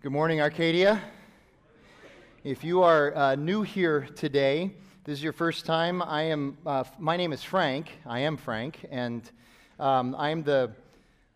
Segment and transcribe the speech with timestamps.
[0.00, 1.02] Good morning, Arcadia.
[2.44, 4.70] If you are uh, new here today,
[5.02, 6.02] this is your first time.
[6.02, 6.56] I am.
[6.64, 7.98] Uh, my name is Frank.
[8.06, 9.28] I am Frank, and
[9.80, 10.70] um, I am the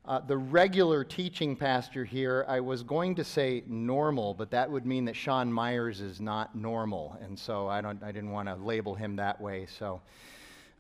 [0.05, 2.45] uh, the regular teaching pastor here.
[2.47, 6.55] I was going to say normal, but that would mean that Sean Myers is not
[6.55, 8.01] normal, and so I don't.
[8.01, 9.67] I didn't want to label him that way.
[9.67, 10.01] So.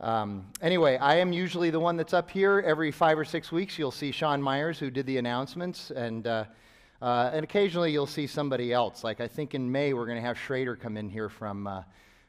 [0.00, 2.62] Um, anyway, I am usually the one that's up here.
[2.64, 6.26] Every five or six weeks, you'll see Sean Myers, who did the announcements, and
[7.02, 9.02] uh, and occasionally you'll see somebody else.
[9.02, 11.82] Like I think in May we're going to have Schrader come in here from, uh,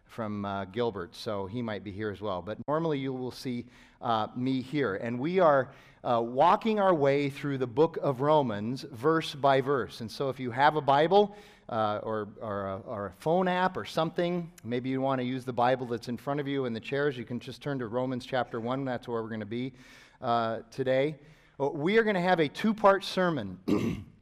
[0.06, 2.42] from uh, Gilbert, so he might be here as well.
[2.42, 3.66] But normally you will see
[4.02, 4.96] uh, me here.
[4.96, 5.70] And we are
[6.04, 10.02] uh, walking our way through the book of Romans, verse by verse.
[10.02, 11.36] And so if you have a Bible,
[11.70, 14.52] uh, or, or a, or, a, phone app or something.
[14.66, 17.18] Maybe you want to use the Bible that's in front of you in the chairs.
[17.18, 18.84] You can just turn to Romans chapter 1.
[18.84, 19.72] That's where we're going to be
[20.72, 21.16] today.
[21.58, 24.06] We are going to have a two part sermon.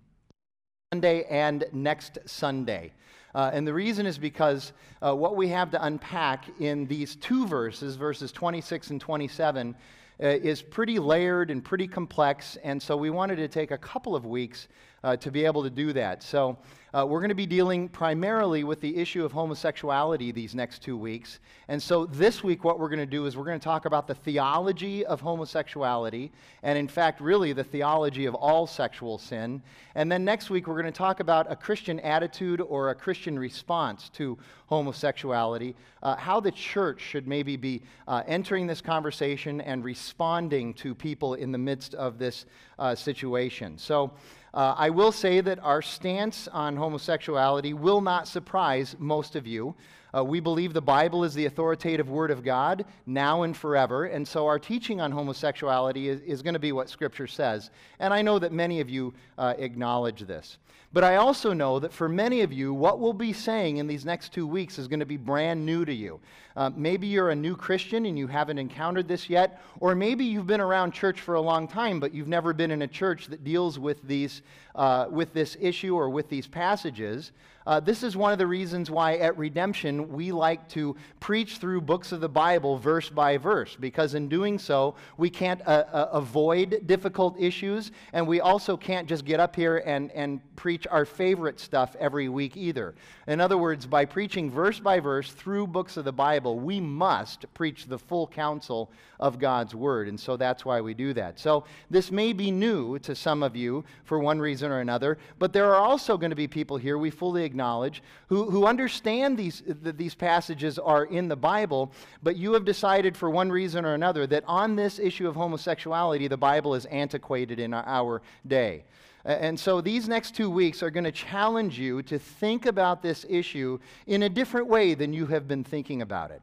[0.93, 2.91] Sunday and next Sunday.
[3.33, 7.47] Uh, and the reason is because uh, what we have to unpack in these two
[7.47, 12.57] verses, verses 26 and 27, uh, is pretty layered and pretty complex.
[12.61, 14.67] And so we wanted to take a couple of weeks
[15.05, 16.23] uh, to be able to do that.
[16.23, 16.57] So
[16.93, 20.97] uh, we're going to be dealing primarily with the issue of homosexuality these next two
[20.97, 21.39] weeks.
[21.69, 24.07] And so this week, what we're going to do is we're going to talk about
[24.07, 26.31] the theology of homosexuality,
[26.63, 29.61] and in fact, really the theology of all sexual sin.
[29.95, 33.39] And then next week, we're going to talk about a Christian attitude or a Christian
[33.39, 39.85] response to homosexuality, uh, how the church should maybe be uh, entering this conversation and
[39.85, 42.45] responding to people in the midst of this
[42.79, 43.77] uh, situation.
[43.77, 44.11] So,
[44.53, 49.75] uh, I will say that our stance on homosexuality will not surprise most of you.
[50.13, 54.27] Uh, we believe the Bible is the authoritative Word of God now and forever, and
[54.27, 57.69] so our teaching on homosexuality is, is going to be what Scripture says.
[57.99, 60.57] And I know that many of you uh, acknowledge this.
[60.93, 64.03] But I also know that for many of you, what we'll be saying in these
[64.03, 66.19] next two weeks is going to be brand new to you.
[66.57, 70.47] Uh, maybe you're a new Christian and you haven't encountered this yet, or maybe you've
[70.47, 73.45] been around church for a long time, but you've never been in a church that
[73.45, 74.41] deals with, these,
[74.75, 77.31] uh, with this issue or with these passages.
[77.65, 81.81] Uh, this is one of the reasons why at Redemption we like to preach through
[81.81, 86.09] books of the Bible verse by verse, because in doing so, we can't uh, uh,
[86.13, 91.05] avoid difficult issues, and we also can't just get up here and, and preach our
[91.05, 92.95] favorite stuff every week either.
[93.27, 97.51] In other words, by preaching verse by verse through books of the Bible, we must
[97.53, 101.39] preach the full counsel of God's Word, and so that's why we do that.
[101.39, 105.53] So this may be new to some of you for one reason or another, but
[105.53, 109.61] there are also going to be people here we fully acknowledge who, who understand these,
[109.83, 111.91] that these passages are in the Bible,
[112.23, 116.27] but you have decided for one reason or another that on this issue of homosexuality,
[116.29, 118.85] the Bible is antiquated in our day.
[119.25, 123.25] And so these next two weeks are going to challenge you to think about this
[123.29, 126.41] issue in a different way than you have been thinking about it.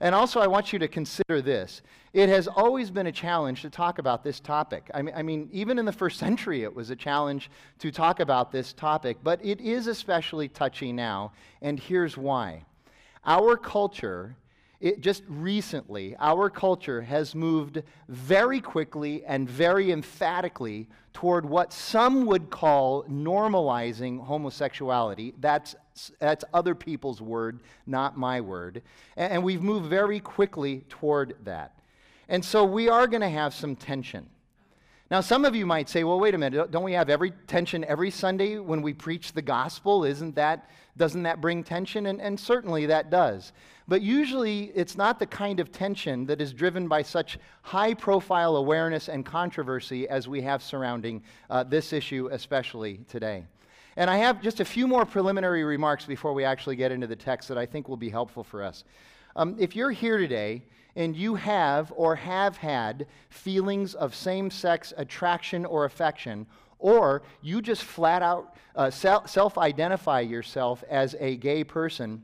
[0.00, 1.82] And also, I want you to consider this.
[2.12, 4.90] It has always been a challenge to talk about this topic.
[4.94, 8.20] I mean, I mean, even in the first century, it was a challenge to talk
[8.20, 11.32] about this topic, but it is especially touchy now,
[11.62, 12.64] and here's why.
[13.24, 14.36] Our culture
[14.84, 22.26] it, just recently, our culture has moved very quickly and very emphatically toward what some
[22.26, 25.32] would call normalizing homosexuality.
[25.40, 25.74] That's,
[26.18, 28.82] that's other people's word, not my word.
[29.16, 31.78] And, and we've moved very quickly toward that.
[32.28, 34.28] And so we are going to have some tension.
[35.10, 37.84] Now, some of you might say, well, wait a minute, don't we have every tension
[37.84, 40.04] every Sunday when we preach the gospel?
[40.04, 42.06] Isn't that, doesn't that bring tension?
[42.06, 43.52] And, and certainly that does.
[43.86, 48.56] But usually it's not the kind of tension that is driven by such high profile
[48.56, 53.44] awareness and controversy as we have surrounding uh, this issue, especially today.
[53.96, 57.16] And I have just a few more preliminary remarks before we actually get into the
[57.16, 58.84] text that I think will be helpful for us.
[59.36, 60.62] Um, if you're here today
[60.96, 66.46] and you have or have had feelings of same sex attraction or affection,
[66.78, 72.22] or you just flat out uh, self identify yourself as a gay person,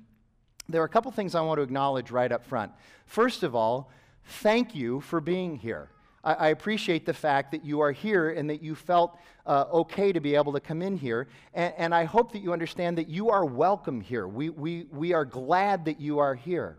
[0.69, 2.73] there are a couple things I want to acknowledge right up front.
[3.07, 3.91] First of all,
[4.25, 5.91] thank you for being here.
[6.25, 10.13] I, I appreciate the fact that you are here and that you felt uh, okay
[10.13, 11.29] to be able to come in here.
[11.55, 14.29] And, and I hope that you understand that you are welcome here.
[14.29, 16.77] We, we, we are glad that you are here.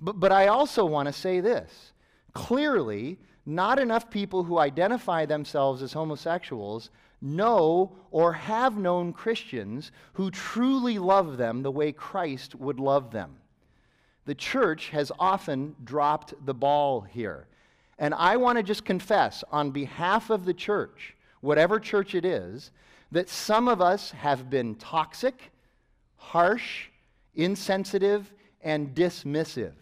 [0.00, 1.92] But, but I also want to say this
[2.32, 6.90] clearly, not enough people who identify themselves as homosexuals
[7.20, 13.36] know or have known Christians who truly love them the way Christ would love them.
[14.26, 17.46] The church has often dropped the ball here.
[17.98, 22.70] And I want to just confess on behalf of the church, whatever church it is,
[23.12, 25.52] that some of us have been toxic,
[26.16, 26.86] harsh,
[27.34, 28.32] insensitive,
[28.62, 29.74] and dismissive.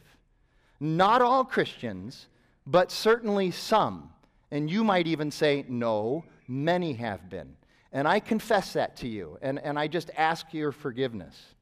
[0.80, 2.26] Not all Christians,
[2.66, 4.10] but certainly some.
[4.50, 7.56] And you might even say, no, many have been.
[7.92, 11.54] And I confess that to you, and, and I just ask your forgiveness.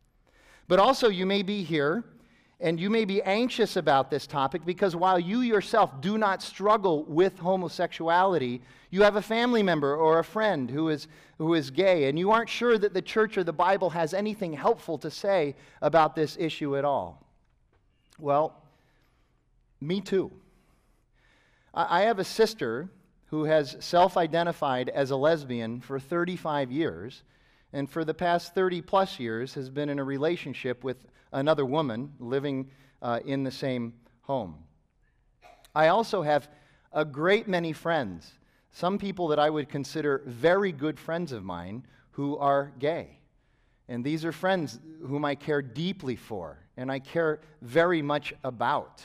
[0.68, 2.04] But also, you may be here
[2.60, 7.04] and you may be anxious about this topic because while you yourself do not struggle
[7.04, 8.60] with homosexuality,
[8.90, 11.08] you have a family member or a friend who is,
[11.38, 14.52] who is gay, and you aren't sure that the church or the Bible has anything
[14.52, 17.26] helpful to say about this issue at all.
[18.18, 18.54] Well,
[19.80, 20.30] me too.
[21.72, 22.90] I have a sister
[23.26, 27.22] who has self identified as a lesbian for 35 years,
[27.72, 32.12] and for the past 30 plus years has been in a relationship with another woman
[32.18, 32.70] living
[33.02, 34.56] uh, in the same home.
[35.74, 36.48] I also have
[36.92, 38.32] a great many friends,
[38.72, 43.18] some people that I would consider very good friends of mine who are gay.
[43.88, 49.04] And these are friends whom I care deeply for and I care very much about.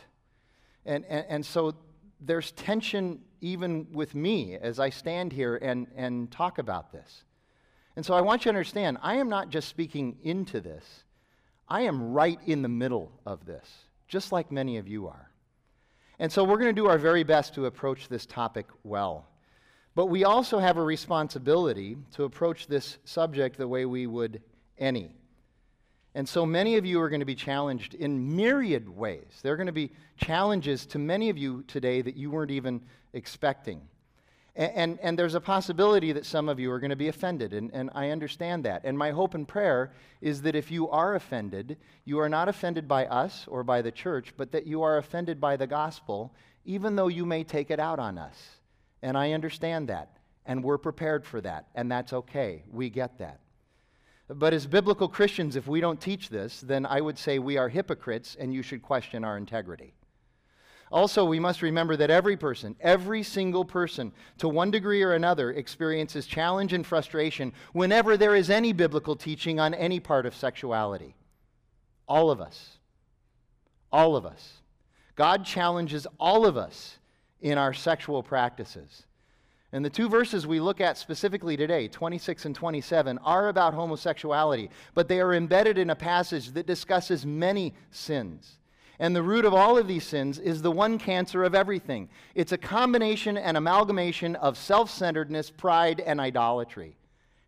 [0.85, 1.73] And, and, and so
[2.19, 7.23] there's tension even with me as I stand here and, and talk about this.
[7.95, 11.04] And so I want you to understand I am not just speaking into this,
[11.67, 13.67] I am right in the middle of this,
[14.07, 15.31] just like many of you are.
[16.19, 19.27] And so we're going to do our very best to approach this topic well.
[19.95, 24.41] But we also have a responsibility to approach this subject the way we would
[24.77, 25.15] any.
[26.13, 29.39] And so many of you are going to be challenged in myriad ways.
[29.41, 32.81] There are going to be challenges to many of you today that you weren't even
[33.13, 33.81] expecting.
[34.55, 37.53] And, and, and, there's a possibility that some of you are going to be offended,
[37.53, 38.81] and, and I understand that.
[38.85, 39.91] And my hope and prayer
[40.21, 43.91] is that if you are offended, you are not offended by us or by the
[43.91, 47.81] church, but that you are offended by the gospel, even though you may take it
[47.81, 48.59] out on us.
[49.01, 52.63] And I understand that, and we're prepared for that, and that's okay.
[52.71, 53.41] We get that.
[54.27, 57.69] But as biblical Christians, if we don't teach this, then I would say we are
[57.69, 59.93] hypocrites, and you should question our integrity.
[60.91, 65.51] Also, we must remember that every person, every single person, to one degree or another,
[65.51, 71.15] experiences challenge and frustration whenever there is any biblical teaching on any part of sexuality.
[72.07, 72.77] All of us.
[73.91, 74.61] All of us.
[75.15, 76.99] God challenges all of us
[77.41, 79.05] in our sexual practices.
[79.71, 84.69] And the two verses we look at specifically today, 26 and 27, are about homosexuality,
[84.93, 88.59] but they are embedded in a passage that discusses many sins.
[88.99, 92.51] And the root of all of these sins is the one cancer of everything it's
[92.51, 96.95] a combination and amalgamation of self centeredness, pride, and idolatry.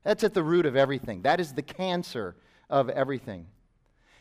[0.04, 1.22] That's at the root of everything.
[1.24, 2.36] That is the cancer
[2.70, 3.46] of everything.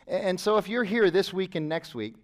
[0.07, 2.15] And so, if you're here this week and next week,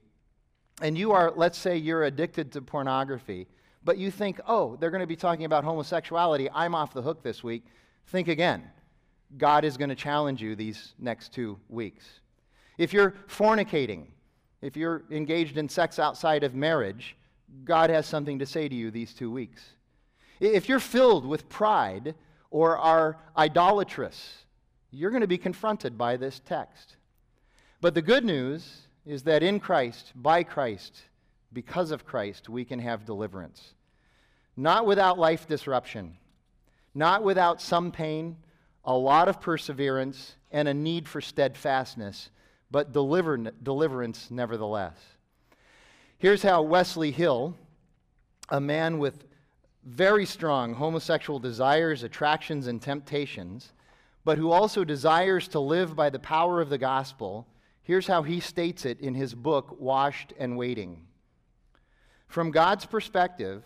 [0.81, 3.49] and you are, let's say, you're addicted to pornography,
[3.85, 7.23] but you think, oh, they're going to be talking about homosexuality, I'm off the hook
[7.23, 7.65] this week,
[8.07, 8.63] think again.
[9.39, 12.21] God is going to challenge you these next two weeks.
[12.79, 14.07] If you're fornicating,
[14.63, 17.17] if you're engaged in sex outside of marriage,
[17.65, 19.63] God has something to say to you these two weeks.
[20.41, 22.15] If you're filled with pride
[22.51, 24.45] or are idolatrous,
[24.91, 26.97] you're going to be confronted by this text.
[27.81, 31.03] But the good news is that in Christ, by Christ,
[31.53, 33.75] because of Christ, we can have deliverance.
[34.57, 36.17] Not without life disruption,
[36.95, 38.37] not without some pain,
[38.85, 42.31] a lot of perseverance, and a need for steadfastness
[42.73, 44.97] but deliver, deliverance nevertheless.
[46.19, 47.55] Here's how Wesley Hill,
[48.49, 49.25] a man with
[49.85, 53.73] very strong homosexual desires, attractions, and temptations,
[54.25, 57.47] but who also desires to live by the power of the gospel,
[57.83, 61.07] here's how he states it in his book, Washed and Waiting.
[62.29, 63.65] From God's perspective,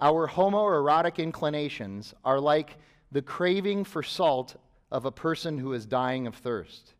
[0.00, 2.78] our homoerotic inclinations are like
[3.12, 4.56] the craving for salt
[4.90, 6.94] of a person who is dying of thirst.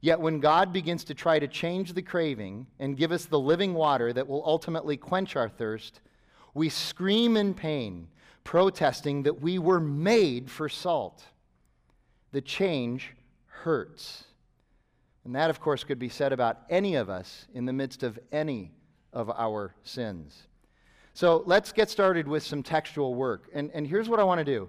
[0.00, 3.74] Yet when God begins to try to change the craving and give us the living
[3.74, 6.00] water that will ultimately quench our thirst,
[6.54, 8.08] we scream in pain,
[8.44, 11.24] protesting that we were made for salt.
[12.32, 13.12] The change
[13.46, 14.24] hurts.
[15.24, 18.18] And that, of course, could be said about any of us in the midst of
[18.30, 18.72] any
[19.12, 20.46] of our sins.
[21.12, 23.50] So let's get started with some textual work.
[23.52, 24.68] And, and here's what I want to do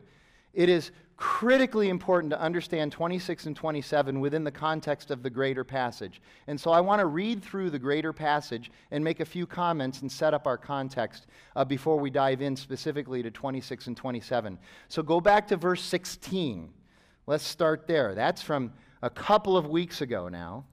[0.54, 5.66] it is critically important to understand 26 and 27 within the context of the greater
[5.66, 6.22] passage.
[6.48, 10.02] And so I want to read through the greater passage and make a few comments
[10.02, 14.58] and set up our context uh, before we dive in specifically to 26 and 27.
[14.88, 16.70] So go back to verse 16.
[17.28, 18.16] Let's start there.
[18.16, 18.72] That's from
[19.02, 20.64] a couple of weeks ago now.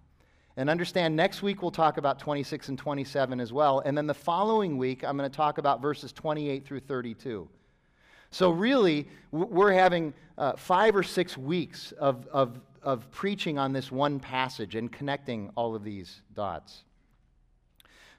[0.57, 3.81] And understand next week we'll talk about 26 and 27 as well.
[3.85, 7.49] And then the following week I'm going to talk about verses 28 through 32.
[8.37, 13.91] So, really, we're having uh, five or six weeks of, of, of preaching on this
[13.91, 16.85] one passage and connecting all of these dots.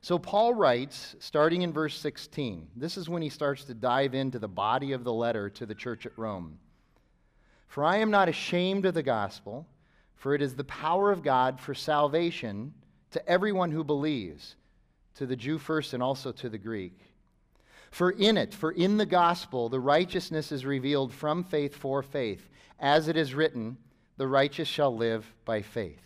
[0.02, 4.40] So, Paul writes, starting in verse 16, this is when he starts to dive into
[4.40, 6.58] the body of the letter to the church at Rome.
[7.68, 9.68] For I am not ashamed of the gospel,
[10.16, 12.74] for it is the power of God for salvation
[13.12, 14.56] to everyone who believes,
[15.14, 17.07] to the Jew first and also to the Greek.
[17.92, 22.50] For in it, for in the gospel, the righteousness is revealed from faith for faith.
[22.80, 23.78] As it is written,
[24.18, 26.02] the righteous shall live by faith.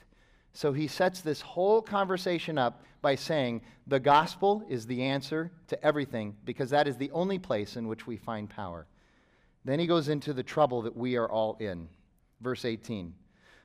[0.54, 5.84] So he sets this whole conversation up by saying the gospel is the answer to
[5.84, 8.86] everything because that is the only place in which we find power.
[9.64, 11.88] Then he goes into the trouble that we are all in.
[12.42, 13.14] Verse 18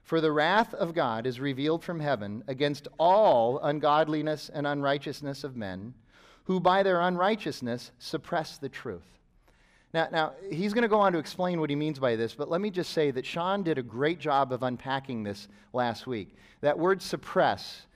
[0.02, 5.56] For the wrath of God is revealed from heaven against all ungodliness and unrighteousness of
[5.56, 5.94] men
[6.46, 9.02] who by their unrighteousness suppress the truth.
[9.92, 12.50] Now, now he's going to go on to explain what he means by this, but
[12.50, 16.36] let me just say that Sean did a great job of unpacking this last week.
[16.60, 17.86] That word suppress,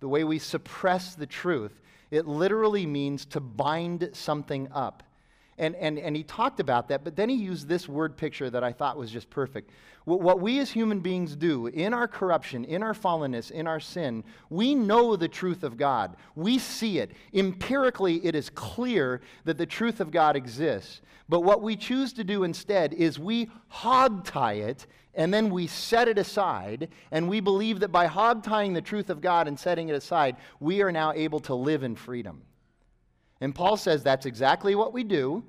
[0.00, 5.02] the way we suppress the truth, it literally means to bind something up.
[5.58, 8.62] And, and, and he talked about that, but then he used this word picture that
[8.62, 9.70] I thought was just perfect.
[10.16, 14.24] What, we as human beings do in our corruption, in our fallenness, in our sin,
[14.48, 16.16] we know the truth of God.
[16.34, 17.12] We see it.
[17.34, 21.02] Empirically, it is clear that the truth of God exists.
[21.28, 25.66] But what we choose to do instead is we hog tie it and then we
[25.66, 29.58] set it aside, and we believe that by hog tying the truth of God and
[29.58, 32.42] setting it aside, we are now able to live in freedom.
[33.40, 35.42] And Paul says that's exactly what we do,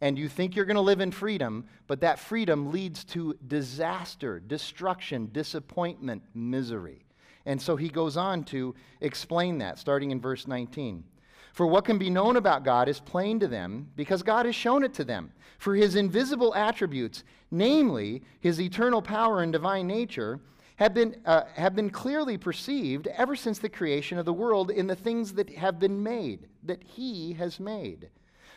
[0.00, 4.40] and you think you're going to live in freedom, but that freedom leads to disaster,
[4.40, 7.04] destruction, disappointment, misery.
[7.46, 11.04] And so he goes on to explain that, starting in verse 19.
[11.52, 14.84] For what can be known about God is plain to them, because God has shown
[14.84, 15.32] it to them.
[15.58, 20.40] For his invisible attributes, namely his eternal power and divine nature,
[20.76, 24.86] have been, uh, have been clearly perceived ever since the creation of the world in
[24.86, 28.08] the things that have been made, that He has made.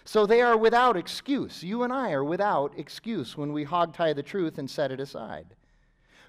[0.05, 1.63] So they are without excuse.
[1.63, 5.55] You and I are without excuse when we hogtie the truth and set it aside.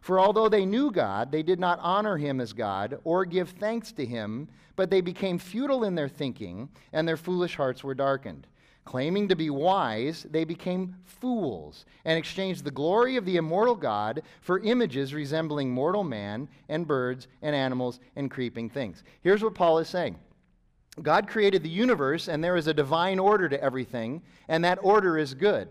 [0.00, 3.90] For although they knew God, they did not honor him as God or give thanks
[3.92, 8.46] to him, but they became futile in their thinking, and their foolish hearts were darkened.
[8.84, 14.22] Claiming to be wise, they became fools and exchanged the glory of the immortal God
[14.42, 19.02] for images resembling mortal man and birds and animals and creeping things.
[19.22, 20.18] Here's what Paul is saying
[21.02, 25.18] God created the universe, and there is a divine order to everything, and that order
[25.18, 25.68] is good.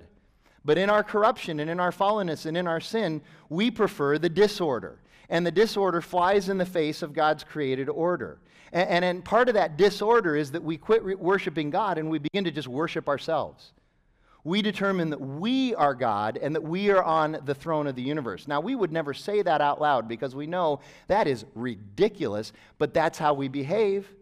[0.66, 4.30] But in our corruption and in our fallenness and in our sin, we prefer the
[4.30, 5.00] disorder.
[5.30, 8.40] And the disorder flies in the face of God's created order.
[8.72, 12.10] And, and, and part of that disorder is that we quit re- worshiping God and
[12.10, 13.74] we begin to just worship ourselves.
[14.46, 18.02] We determine that we are God and that we are on the throne of the
[18.02, 18.46] universe.
[18.46, 22.94] Now, we would never say that out loud because we know that is ridiculous, but
[22.94, 24.14] that's how we behave.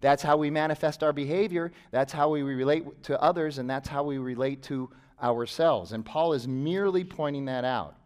[0.00, 1.72] That's how we manifest our behavior.
[1.90, 4.90] That's how we relate to others, and that's how we relate to
[5.22, 5.92] ourselves.
[5.92, 7.96] And Paul is merely pointing that out.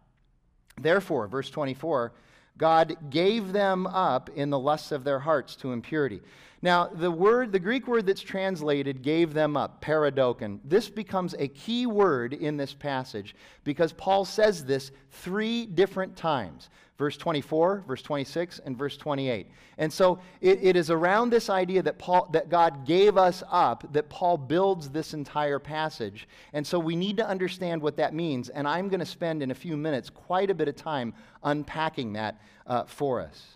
[0.79, 2.11] Therefore, verse 24,
[2.57, 6.21] God gave them up in the lusts of their hearts to impurity.
[6.65, 11.47] Now, the word, the Greek word that's translated gave them up, paradokon, this becomes a
[11.47, 18.01] key word in this passage because Paul says this three different times verse 24, verse
[18.01, 19.51] 26, and verse 28.
[19.77, 23.85] And so it, it is around this idea that, Paul, that God gave us up
[23.93, 26.27] that Paul builds this entire passage.
[26.53, 28.49] And so we need to understand what that means.
[28.49, 32.13] And I'm going to spend in a few minutes quite a bit of time unpacking
[32.13, 33.55] that uh, for us.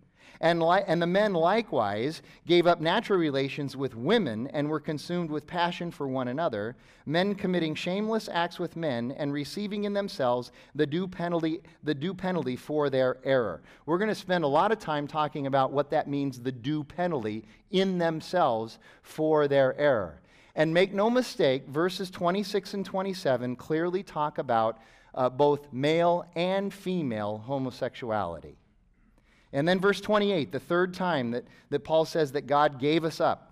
[0.41, 5.29] and, li- and the men likewise gave up natural relations with women and were consumed
[5.29, 10.51] with passion for one another, men committing shameless acts with men and receiving in themselves
[10.73, 13.61] the due penalty, the due penalty for their error.
[13.85, 16.83] We're going to spend a lot of time talking about what that means, the due
[16.83, 20.21] penalty in themselves for their error.
[20.55, 24.79] And make no mistake, verses 26 and 27 clearly talk about
[25.13, 28.57] uh, both male and female homosexuality.
[29.53, 33.19] And then verse 28, the third time that, that Paul says that God gave us
[33.19, 33.50] up.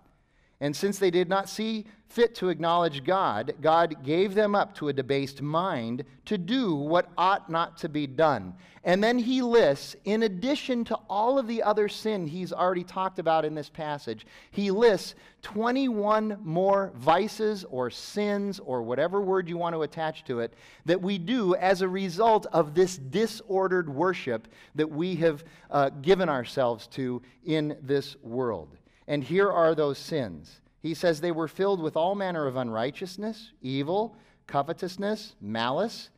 [0.61, 4.89] And since they did not see fit to acknowledge God, God gave them up to
[4.89, 8.55] a debased mind to do what ought not to be done.
[8.83, 13.19] And then he lists, in addition to all of the other sin he's already talked
[13.19, 19.57] about in this passage, he lists 21 more vices or sins or whatever word you
[19.57, 20.53] want to attach to it
[20.85, 26.27] that we do as a result of this disordered worship that we have uh, given
[26.27, 28.78] ourselves to in this world.
[29.09, 30.61] And here are those sins.
[30.81, 36.11] He says they were filled with all manner of unrighteousness, evil, covetousness, malice.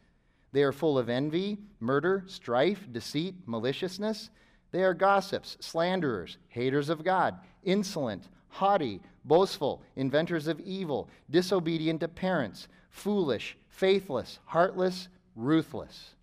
[0.52, 4.30] They are full of envy, murder, strife, deceit, maliciousness.
[4.72, 12.10] They are gossips, slanderers, haters of God, insolent, haughty, boastful, inventors of evil, disobedient to
[12.10, 15.08] parents, foolish, faithless, heartless,
[15.38, 16.16] ruthless.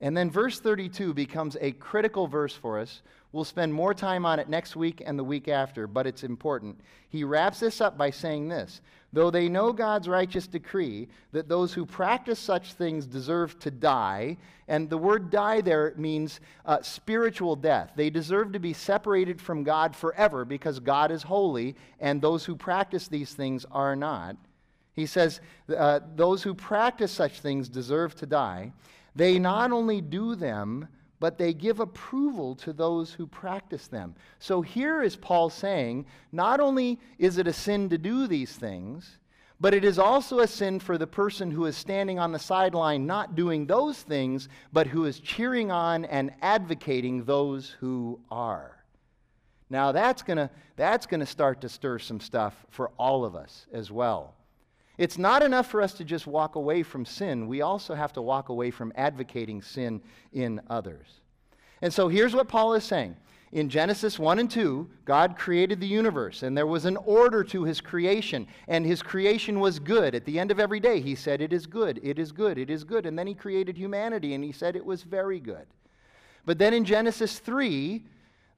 [0.00, 4.38] And then verse 32 becomes a critical verse for us We'll spend more time on
[4.38, 6.80] it next week and the week after, but it's important.
[7.10, 8.80] He wraps this up by saying this
[9.12, 14.38] Though they know God's righteous decree that those who practice such things deserve to die,
[14.66, 17.92] and the word die there means uh, spiritual death.
[17.96, 22.56] They deserve to be separated from God forever because God is holy, and those who
[22.56, 24.36] practice these things are not.
[24.94, 25.40] He says,
[25.74, 28.72] uh, Those who practice such things deserve to die.
[29.14, 30.88] They not only do them,
[31.20, 34.14] but they give approval to those who practice them.
[34.38, 39.18] So here is Paul saying not only is it a sin to do these things,
[39.60, 43.06] but it is also a sin for the person who is standing on the sideline
[43.06, 48.76] not doing those things, but who is cheering on and advocating those who are.
[49.70, 53.66] Now that's going to that's to start to stir some stuff for all of us
[53.72, 54.34] as well.
[54.98, 57.46] It's not enough for us to just walk away from sin.
[57.46, 60.02] We also have to walk away from advocating sin
[60.32, 61.20] in others.
[61.80, 63.16] And so here's what Paul is saying.
[63.52, 67.64] In Genesis 1 and 2, God created the universe, and there was an order to
[67.64, 70.14] his creation, and his creation was good.
[70.14, 72.68] At the end of every day, he said, It is good, it is good, it
[72.68, 73.06] is good.
[73.06, 75.66] And then he created humanity, and he said it was very good.
[76.44, 78.04] But then in Genesis 3,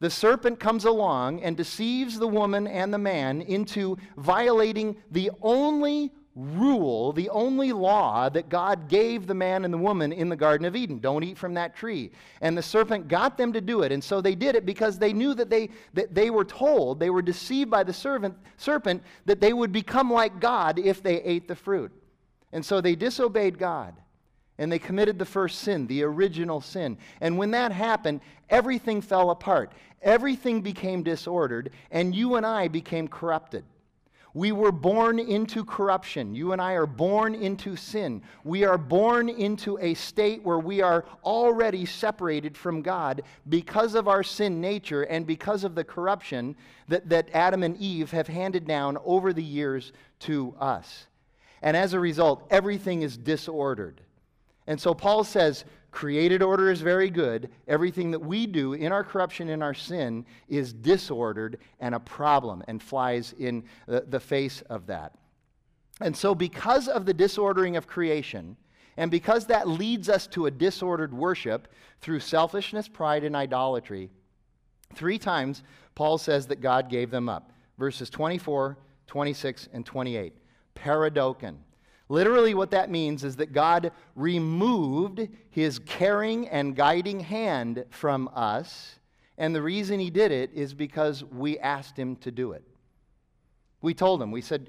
[0.00, 6.10] the serpent comes along and deceives the woman and the man into violating the only
[6.40, 10.66] rule, the only law that God gave the man and the woman in the Garden
[10.66, 12.10] of Eden don't eat from that tree.
[12.40, 13.92] And the serpent got them to do it.
[13.92, 17.10] And so they did it because they knew that they, that they were told, they
[17.10, 21.46] were deceived by the servant, serpent, that they would become like God if they ate
[21.46, 21.92] the fruit.
[22.52, 23.94] And so they disobeyed God.
[24.58, 26.98] And they committed the first sin, the original sin.
[27.20, 29.72] And when that happened, everything fell apart.
[30.02, 33.64] Everything became disordered, and you and I became corrupted.
[34.32, 36.34] We were born into corruption.
[36.34, 38.22] You and I are born into sin.
[38.44, 44.06] We are born into a state where we are already separated from God because of
[44.06, 46.54] our sin nature and because of the corruption
[46.88, 51.06] that, that Adam and Eve have handed down over the years to us.
[51.62, 54.00] And as a result, everything is disordered.
[54.66, 57.50] And so Paul says, Created order is very good.
[57.66, 62.62] Everything that we do in our corruption, in our sin, is disordered and a problem
[62.68, 65.14] and flies in the, the face of that.
[66.00, 68.56] And so, because of the disordering of creation,
[68.96, 71.68] and because that leads us to a disordered worship
[72.00, 74.10] through selfishness, pride, and idolatry,
[74.94, 75.62] three times
[75.94, 77.52] Paul says that God gave them up.
[77.78, 80.34] Verses 24, 26, and 28.
[80.74, 81.58] Paradoken.
[82.10, 88.98] Literally, what that means is that God removed his caring and guiding hand from us.
[89.38, 92.64] And the reason he did it is because we asked him to do it.
[93.80, 94.68] We told him, we said,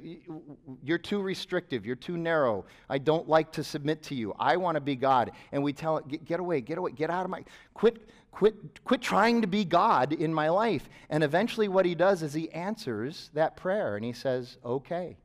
[0.84, 1.84] You're too restrictive.
[1.84, 2.64] You're too narrow.
[2.88, 4.36] I don't like to submit to you.
[4.40, 5.32] I want to be God.
[5.52, 7.44] And we tell it, Get away, get away, get out of my.
[7.74, 10.88] Quit, quit, quit trying to be God in my life.
[11.10, 15.18] And eventually, what he does is he answers that prayer and he says, Okay,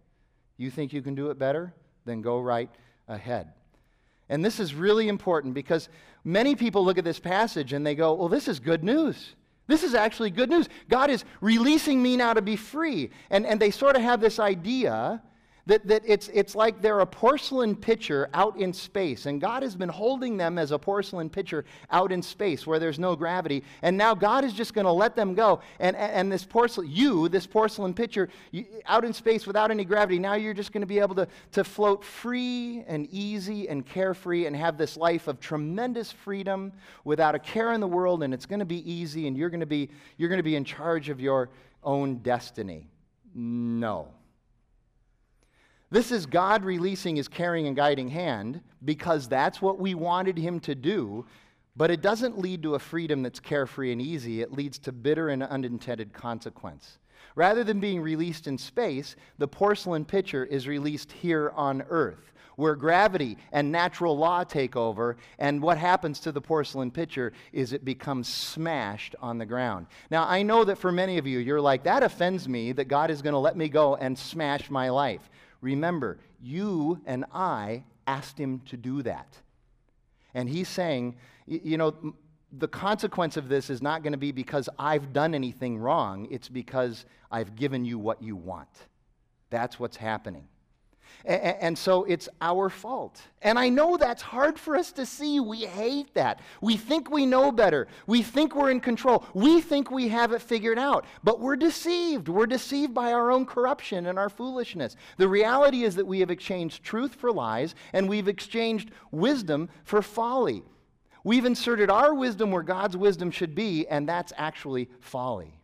[0.57, 1.75] you think you can do it better?
[2.07, 2.71] Then go right
[3.09, 3.53] ahead.
[4.29, 5.89] And this is really important because
[6.25, 9.35] many people look at this passage and they go, well, this is good news.
[9.69, 10.69] This is actually good news.
[10.89, 13.11] God is releasing me now to be free.
[13.31, 15.23] And, and they sort of have this idea
[15.67, 19.75] that, that it's, it's like they're a porcelain pitcher out in space, and God has
[19.75, 23.97] been holding them as a porcelain pitcher out in space where there's no gravity, and
[23.97, 25.61] now God is just going to let them go.
[25.81, 30.19] And, and this porcelain, you, this porcelain pitcher, you, out in space without any gravity,
[30.19, 34.47] now you're just going to be able to, to float free and easy and carefree
[34.47, 36.73] and have this life of tremendous freedom
[37.05, 39.61] without a care in the world, and it's going to be easy, and you're going
[39.61, 41.51] to be, you're going to be in charge of your
[41.83, 42.89] own destiny.
[43.35, 44.16] No.
[45.91, 50.59] This is God releasing his caring and guiding hand because that's what we wanted him
[50.61, 51.27] to do,
[51.77, 54.41] but it doesn't lead to a freedom that's carefree and easy.
[54.41, 56.99] It leads to bitter and unintended consequence.
[57.37, 62.75] Rather than being released in space, the porcelain pitcher is released here on Earth, where
[62.75, 67.85] gravity and natural law take over, and what happens to the porcelain pitcher is it
[67.85, 69.87] becomes smashed on the ground.
[70.11, 73.11] Now, I know that for many of you, you're like, that offends me that God
[73.11, 75.31] is going to let me go and smash my life.
[75.67, 79.37] Remember, you and I asked him to do that.
[80.33, 82.15] And he's saying, you know,
[82.53, 86.49] the consequence of this is not going to be because I've done anything wrong, it's
[86.49, 88.69] because I've given you what you want.
[89.51, 90.47] That's what's happening.
[91.25, 93.21] And so it's our fault.
[93.43, 95.41] And I know that's hard for us to see.
[95.41, 96.41] We hate that.
[96.61, 97.89] We think we know better.
[98.07, 99.25] We think we're in control.
[99.35, 101.05] We think we have it figured out.
[101.25, 102.29] But we're deceived.
[102.29, 104.97] We're deceived by our own corruption and our foolishness.
[105.17, 110.03] The reality is that we have exchanged truth for lies, and we've exchanged wisdom for
[110.03, 110.63] folly.
[111.25, 115.56] We've inserted our wisdom where God's wisdom should be, and that's actually folly.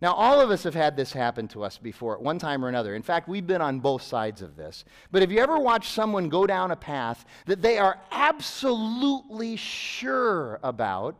[0.00, 2.68] Now, all of us have had this happen to us before at one time or
[2.68, 2.94] another.
[2.94, 4.84] In fact, we've been on both sides of this.
[5.10, 10.60] But have you ever watched someone go down a path that they are absolutely sure
[10.62, 11.16] about,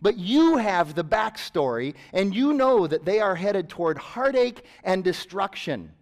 [0.00, 5.04] but you have the backstory and you know that they are headed toward heartache and
[5.04, 5.92] destruction?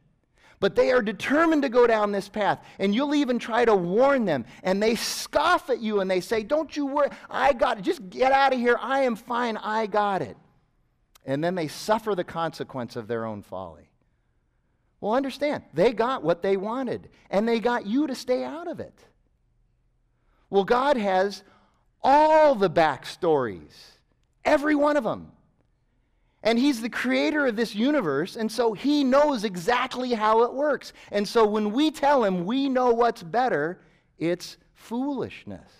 [0.60, 4.24] But they are determined to go down this path, and you'll even try to warn
[4.24, 7.82] them, and they scoff at you and they say, Don't you worry, I got it.
[7.82, 8.78] Just get out of here.
[8.80, 9.56] I am fine.
[9.56, 10.36] I got it
[11.24, 13.90] and then they suffer the consequence of their own folly.
[15.00, 18.80] Well, understand, they got what they wanted, and they got you to stay out of
[18.80, 18.98] it.
[20.50, 21.42] Well, God has
[22.02, 23.74] all the backstories,
[24.44, 25.32] every one of them.
[26.42, 30.92] And He's the creator of this universe, and so He knows exactly how it works.
[31.10, 33.80] And so when we tell Him we know what's better,
[34.18, 35.70] it's foolishness.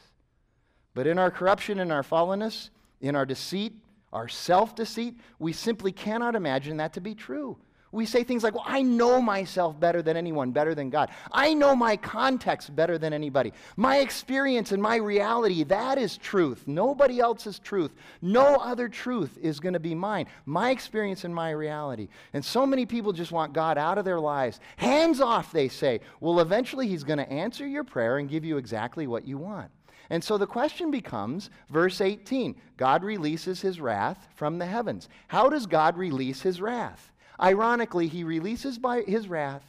[0.94, 3.74] But in our corruption, in our fallenness, in our deceit,
[4.14, 7.58] our self deceit, we simply cannot imagine that to be true.
[7.94, 11.10] We say things like, Well, I know myself better than anyone, better than God.
[11.30, 13.52] I know my context better than anybody.
[13.76, 16.64] My experience and my reality, that is truth.
[16.66, 17.92] Nobody else's truth.
[18.20, 20.26] No other truth is going to be mine.
[20.44, 22.08] My experience and my reality.
[22.32, 24.58] And so many people just want God out of their lives.
[24.76, 26.00] Hands off, they say.
[26.18, 29.70] Well, eventually, He's going to answer your prayer and give you exactly what you want.
[30.10, 35.08] And so the question becomes verse 18 God releases his wrath from the heavens.
[35.28, 37.12] How does God release his wrath?
[37.40, 39.64] Ironically, he releases by his wrath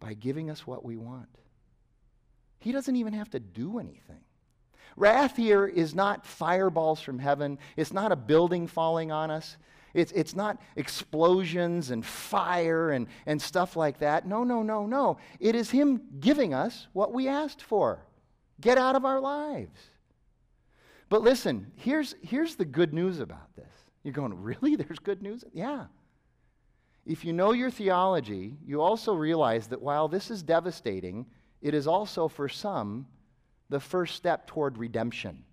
[0.00, 1.28] by giving us what we want.
[2.60, 4.20] He doesn't even have to do anything.
[4.96, 9.56] Wrath here is not fireballs from heaven, it's not a building falling on us.
[9.94, 14.26] It's, it's not explosions and fire and, and stuff like that.
[14.26, 15.16] No, no, no, no.
[15.40, 18.04] It is Him giving us what we asked for.
[18.60, 19.78] Get out of our lives.
[21.08, 23.72] But listen, here's, here's the good news about this.
[24.02, 24.76] You're going, really?
[24.76, 25.44] There's good news?
[25.52, 25.86] Yeah.
[27.06, 31.26] If you know your theology, you also realize that while this is devastating,
[31.62, 33.06] it is also for some
[33.70, 35.44] the first step toward redemption.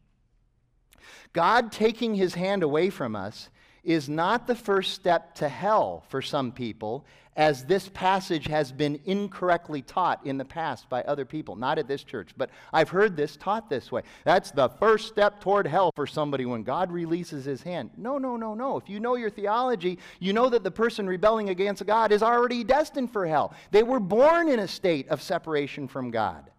[1.33, 3.49] God taking his hand away from us
[3.85, 7.05] is not the first step to hell for some people,
[7.37, 11.55] as this passage has been incorrectly taught in the past by other people.
[11.55, 14.03] Not at this church, but I've heard this taught this way.
[14.23, 17.91] That's the first step toward hell for somebody when God releases his hand.
[17.97, 18.77] No, no, no, no.
[18.77, 22.63] If you know your theology, you know that the person rebelling against God is already
[22.63, 23.53] destined for hell.
[23.71, 26.49] They were born in a state of separation from God.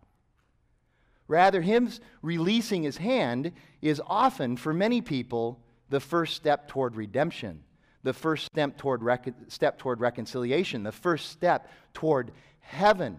[1.26, 1.90] Rather, him
[2.22, 7.62] releasing his hand is often, for many people, the first step toward redemption,
[8.02, 9.02] the first step toward,
[9.48, 13.18] step toward reconciliation, the first step toward heaven.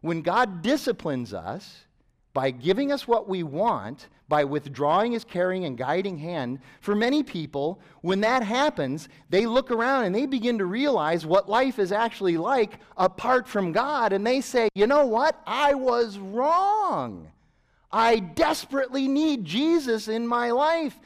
[0.00, 1.84] When God disciplines us
[2.32, 7.22] by giving us what we want, by withdrawing his caring and guiding hand, for many
[7.22, 11.92] people, when that happens, they look around and they begin to realize what life is
[11.92, 15.40] actually like apart from God, and they say, you know what?
[15.46, 17.28] I was wrong.
[17.92, 20.98] I desperately need Jesus in my life.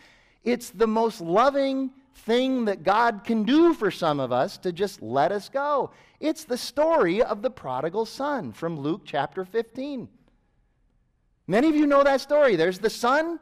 [0.48, 5.02] It's the most loving thing that God can do for some of us to just
[5.02, 5.90] let us go.
[6.20, 10.08] It's the story of the prodigal son from Luke chapter 15.
[11.46, 12.56] Many of you know that story.
[12.56, 13.38] There's the son.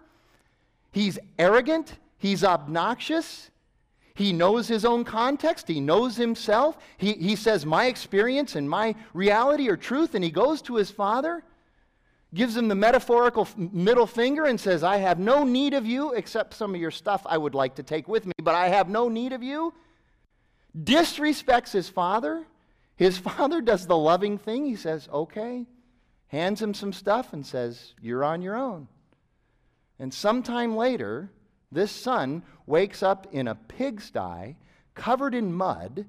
[0.91, 3.51] He's arrogant, he's obnoxious,
[4.15, 6.77] he knows his own context, he knows himself.
[6.97, 10.91] He, he says, My experience and my reality are truth, and he goes to his
[10.91, 11.45] father
[12.35, 16.55] gives him the metaphorical middle finger and says, I have no need of you except
[16.55, 19.09] some of your stuff I would like to take with me, but I have no
[19.09, 19.73] need of you.
[20.77, 22.45] Disrespects his father.
[22.97, 24.67] His father does the loving thing.
[24.67, 25.67] He says, Okay.
[26.29, 28.89] Hands him some stuff and says, You're on your own.
[29.99, 31.31] And sometime later,
[31.71, 34.57] this son wakes up in a pigsty,
[34.95, 36.07] covered in mud,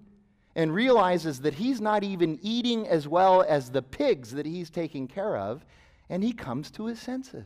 [0.56, 5.08] and realizes that he's not even eating as well as the pigs that he's taking
[5.08, 5.64] care of,
[6.10, 7.46] and he comes to his senses.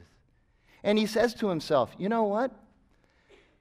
[0.83, 2.51] And he says to himself, You know what?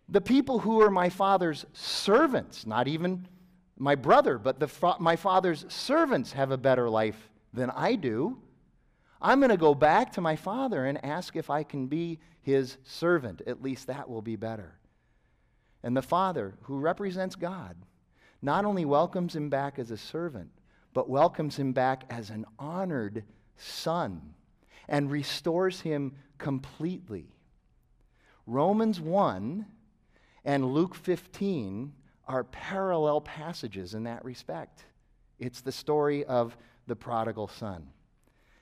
[0.08, 3.28] The people who are my father's servants, not even
[3.78, 8.38] my brother, but the my father's servants have a better life than I do.
[9.22, 12.78] I'm going to go back to my father and ask if I can be his
[12.84, 13.42] servant.
[13.46, 14.78] At least that will be better.
[15.82, 17.76] And the father, who represents God,
[18.42, 20.50] not only welcomes him back as a servant,
[20.94, 23.24] but welcomes him back as an honored
[23.56, 24.34] son
[24.88, 27.34] and restores him completely.
[28.46, 29.66] Romans 1
[30.44, 31.92] and Luke 15
[32.26, 34.84] are parallel passages in that respect.
[35.38, 37.88] It's the story of the prodigal son.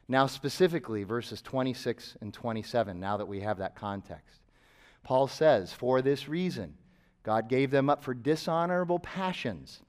[0.09, 4.41] Now, specifically, verses 26 and 27, now that we have that context.
[5.03, 6.75] Paul says, For this reason,
[7.23, 9.81] God gave them up for dishonorable passions.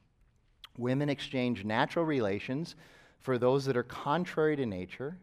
[0.78, 2.76] Women exchange natural relations
[3.20, 5.18] for those that are contrary to nature.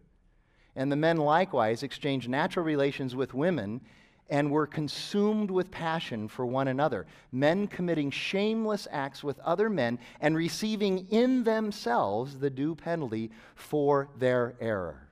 [0.77, 3.81] And the men likewise exchanged natural relations with women
[4.29, 7.07] and were consumed with passion for one another.
[7.33, 14.09] Men committing shameless acts with other men and receiving in themselves the due penalty for
[14.19, 15.09] their error.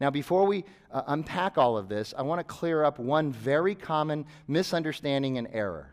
[0.00, 3.74] Now, before we uh, unpack all of this, I want to clear up one very
[3.74, 5.92] common misunderstanding and error.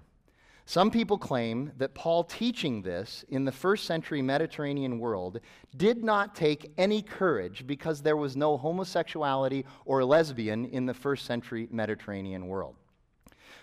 [0.67, 5.39] Some people claim that Paul teaching this in the first century Mediterranean world
[5.77, 11.25] did not take any courage because there was no homosexuality or lesbian in the first
[11.25, 12.75] century Mediterranean world.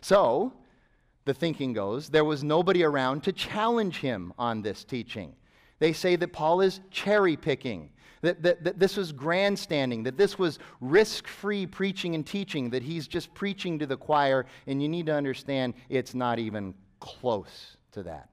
[0.00, 0.52] So,
[1.24, 5.34] the thinking goes, there was nobody around to challenge him on this teaching.
[5.80, 10.38] They say that Paul is cherry picking, that, that, that this was grandstanding, that this
[10.38, 14.88] was risk free preaching and teaching, that he's just preaching to the choir, and you
[14.88, 18.28] need to understand it's not even close to that.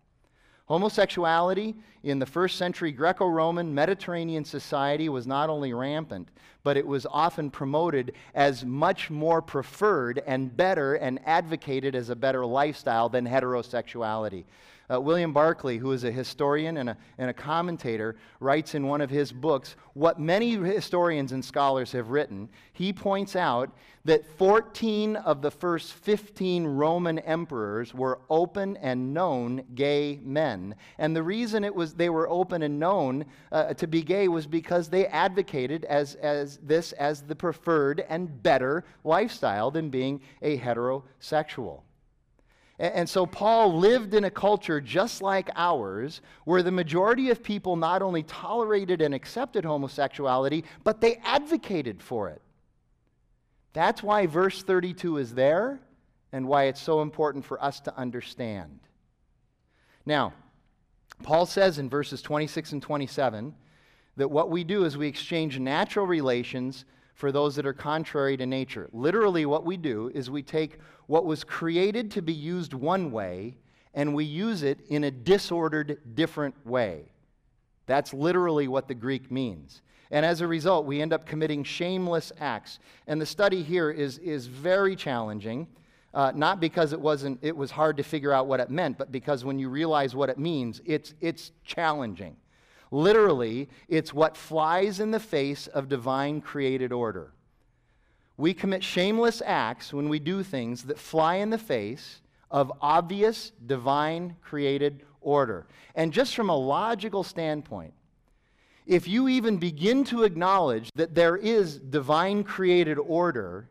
[0.68, 6.30] Homosexuality in the first century Greco Roman Mediterranean society was not only rampant,
[6.64, 12.16] but it was often promoted as much more preferred and better and advocated as a
[12.16, 14.44] better lifestyle than heterosexuality.
[14.92, 19.02] Uh, William Barclay, who is a historian and a, and a commentator, writes in one
[19.02, 22.50] of his books what many historians and scholars have written.
[22.74, 23.72] He points out
[24.06, 30.74] that 14 of the first 15 Roman emperors were open and known gay men.
[30.98, 34.48] And the reason it was they were open and known uh, to be gay was
[34.48, 40.58] because they advocated as, as this as the preferred and better lifestyle than being a
[40.58, 41.82] heterosexual.
[42.80, 47.76] And so Paul lived in a culture just like ours, where the majority of people
[47.76, 52.42] not only tolerated and accepted homosexuality, but they advocated for it.
[53.74, 55.82] That's why verse 32 is there
[56.32, 58.80] and why it's so important for us to understand.
[60.06, 60.34] Now,
[61.22, 63.54] Paul says in verses 26 and 27
[64.16, 66.86] that what we do is we exchange natural relations
[67.20, 68.90] for those that are contrary to nature.
[68.94, 70.78] Literally, what we do is we take
[71.08, 73.58] what was created to be used one way
[73.94, 77.12] and we use it in a disordered, different way.
[77.88, 79.82] That's literally what the Greek means.
[80.12, 82.80] And as a result, we end up committing shameless acts.
[83.06, 85.68] And the study here is, is very challenging,
[86.14, 89.12] uh, not because it, wasn't, it was hard to figure out what it meant, but
[89.12, 92.38] because when you realize what it means, it's, it's challenging.
[92.92, 97.32] Literally, it's what flies in the face of divine created order.
[98.38, 103.52] We commit shameless acts when we do things that fly in the face of obvious
[103.66, 105.68] divine created order.
[105.94, 107.94] And just from a logical standpoint,
[108.88, 113.70] if you even begin to acknowledge that there is divine created order,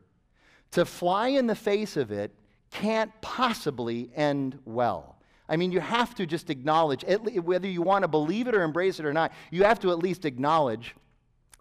[0.72, 2.30] to fly in the face of it
[2.70, 5.17] can't possibly end well.
[5.48, 9.00] I mean, you have to just acknowledge, whether you want to believe it or embrace
[9.00, 10.94] it or not, you have to at least acknowledge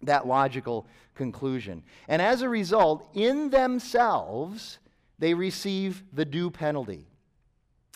[0.02, 1.84] that logical conclusion.
[2.08, 4.80] And as a result, in themselves,
[5.20, 7.08] they receive the due penalty.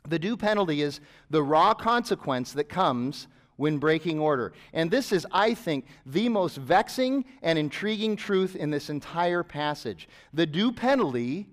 [0.08, 1.00] The due penalty is
[1.30, 3.28] the raw consequence that comes
[3.58, 4.54] when breaking order.
[4.74, 10.10] And this is, I think, the most vexing and intriguing truth in this entire passage.
[10.34, 11.48] The due penalty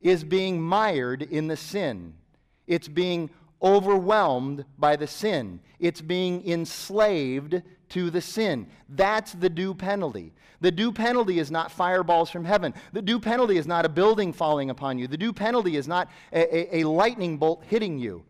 [0.00, 2.14] is being mired in the sin,
[2.66, 3.30] it's being
[3.62, 5.60] overwhelmed by the sin.
[5.78, 8.66] It's being enslaved to the sin.
[8.88, 10.32] That's the due penalty.
[10.60, 12.74] The due penalty is not fireballs from heaven.
[12.92, 15.08] The due penalty is not a building falling upon you.
[15.08, 18.24] The due penalty is not a, a, a lightning bolt hitting you.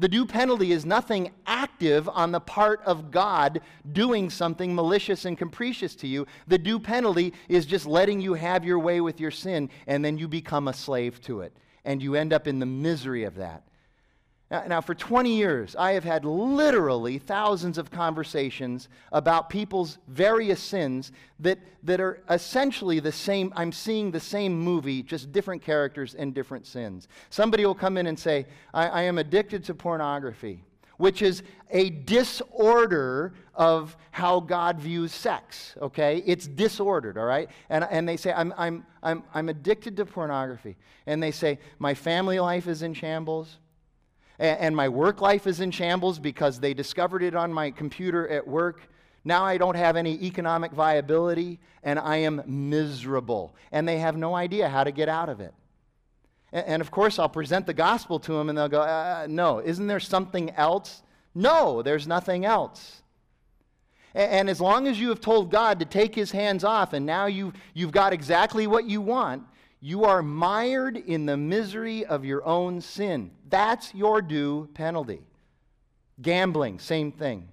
[0.00, 3.60] The due penalty is nothing active on the part of God
[3.92, 6.26] doing something malicious and capricious to you.
[6.46, 10.16] The due penalty is just letting you have your way with your sin, and then
[10.16, 11.52] you become a slave to it.
[11.84, 13.64] And you end up in the misery of that.
[14.50, 21.12] Now, for 20 years, I have had literally thousands of conversations about people's various sins
[21.40, 23.52] that, that are essentially the same.
[23.54, 27.08] I'm seeing the same movie, just different characters and different sins.
[27.28, 30.64] Somebody will come in and say, I, I am addicted to pornography,
[30.96, 36.22] which is a disorder of how God views sex, okay?
[36.24, 37.50] It's disordered, all right?
[37.68, 40.78] And, and they say, I'm, I'm, I'm, I'm addicted to pornography.
[41.06, 43.58] And they say, My family life is in shambles
[44.38, 48.46] and my work life is in shambles because they discovered it on my computer at
[48.46, 48.88] work.
[49.24, 53.54] Now I don't have any economic viability and I am miserable.
[53.72, 55.52] And they have no idea how to get out of it.
[56.50, 59.86] And, of course, I'll present the gospel to them and they'll go, uh, No, isn't
[59.86, 61.02] there something else?
[61.34, 63.02] No, there's nothing else.
[64.14, 67.26] And as long as you have told God to take his hands off and now
[67.26, 69.42] you've, you've got exactly what you want,
[69.80, 73.30] you are mired in the misery of your own sin.
[73.48, 75.22] That's your due penalty.
[76.20, 77.48] Gambling, same thing.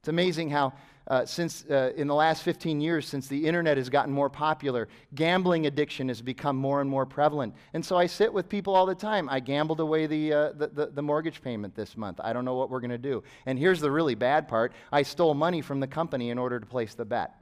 [0.00, 0.72] It's amazing how,
[1.06, 4.88] uh, since uh, in the last 15 years, since the internet has gotten more popular,
[5.14, 7.54] gambling addiction has become more and more prevalent.
[7.74, 9.28] And so I sit with people all the time.
[9.28, 12.20] I gambled away the, uh, the, the, the mortgage payment this month.
[12.22, 13.22] I don't know what we're going to do.
[13.46, 16.66] And here's the really bad part I stole money from the company in order to
[16.66, 17.34] place the bet.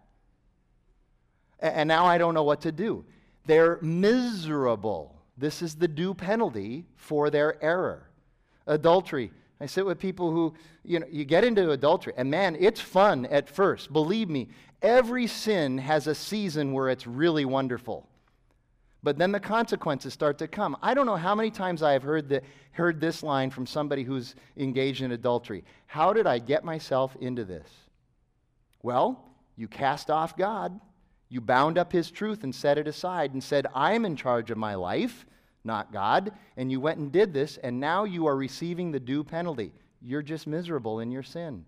[1.59, 3.07] And now I don't know what to do.
[3.47, 5.15] They're miserable.
[5.39, 8.11] This is the due penalty for their error.
[8.67, 9.31] Adultery.
[9.61, 10.55] I sit with people who,
[10.85, 13.91] you know, you get into adultery, and man, it's fun at first.
[13.93, 14.49] Believe me,
[14.83, 18.07] every sin has a season where it's really wonderful.
[19.03, 20.77] But then the consequences start to come.
[20.83, 24.03] I don't know how many times I have heard, the, heard this line from somebody
[24.03, 27.69] who's engaged in adultery How did I get myself into this?
[28.83, 29.25] Well,
[29.57, 30.79] you cast off God.
[31.29, 34.59] You bound up his truth and set it aside and said, I'm in charge of
[34.59, 35.27] my life,
[35.65, 36.33] not God.
[36.57, 39.73] And you went and did this, and now you are receiving the due penalty.
[40.01, 41.65] You're just miserable in your sin.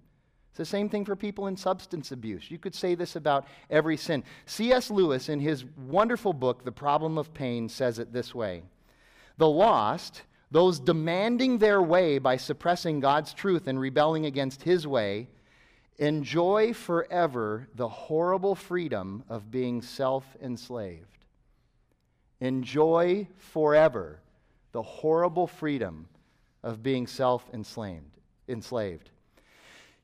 [0.51, 2.51] It's the same thing for people in substance abuse.
[2.51, 4.23] You could say this about every sin.
[4.47, 4.91] C.S.
[4.91, 8.63] Lewis, in his wonderful book, The Problem of Pain, says it this way
[9.39, 15.29] The lost, those demanding their way by suppressing God's truth and rebelling against his way,
[15.99, 21.25] enjoy forever the horrible freedom of being self enslaved.
[22.41, 24.21] Enjoy forever
[24.73, 26.09] the horrible freedom
[26.63, 29.11] of being self enslaved.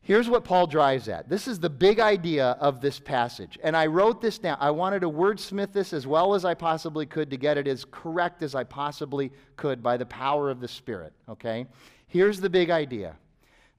[0.02, 1.30] Here's what Paul drives at.
[1.30, 3.58] This is the big idea of this passage.
[3.62, 4.58] And I wrote this down.
[4.60, 7.86] I wanted to wordsmith this as well as I possibly could to get it as
[7.90, 11.14] correct as I possibly could by the power of the Spirit.
[11.30, 11.66] Okay?
[12.06, 13.16] Here's the big idea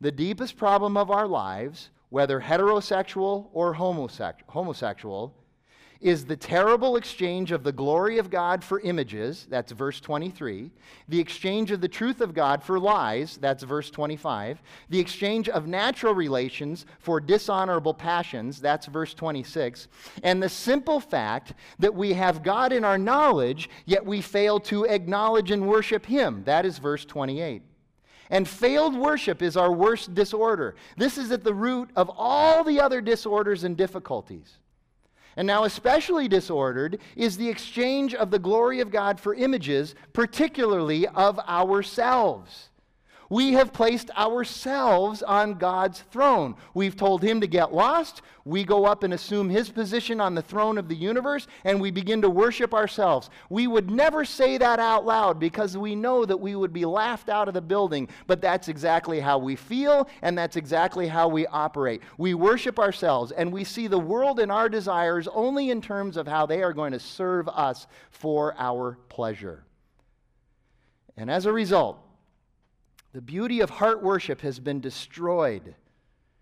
[0.02, 5.34] the deepest problem of our lives whether heterosexual or homosexual,
[6.02, 10.70] is the terrible exchange of the glory of God for images, that's verse 23,
[11.08, 15.68] the exchange of the truth of God for lies, that's verse 25, the exchange of
[15.68, 19.88] natural relations for dishonorable passions, that's verse 26,
[20.22, 24.84] and the simple fact that we have God in our knowledge, yet we fail to
[24.86, 27.64] acknowledge and worship Him, that is verse 28.
[28.30, 30.76] And failed worship is our worst disorder.
[30.98, 34.58] This is at the root of all the other disorders and difficulties.
[35.38, 41.08] And now, especially disordered is the exchange of the glory of God for images, particularly
[41.08, 42.70] of ourselves.
[43.30, 46.56] We have placed ourselves on God's throne.
[46.74, 48.22] We've told him to get lost.
[48.44, 51.90] We go up and assume his position on the throne of the universe, and we
[51.90, 53.32] begin to worship ourselves.
[53.50, 57.28] We would never say that out loud because we know that we would be laughed
[57.28, 61.48] out of the building, but that's exactly how we feel, and that's exactly how we
[61.48, 62.04] operate.
[62.20, 66.28] We worship ourselves, and we see the world and our desires only in terms of
[66.28, 69.64] how they are going to serve us for our pleasure.
[71.18, 72.05] And as a result,
[73.16, 75.74] the beauty of heart worship has been destroyed.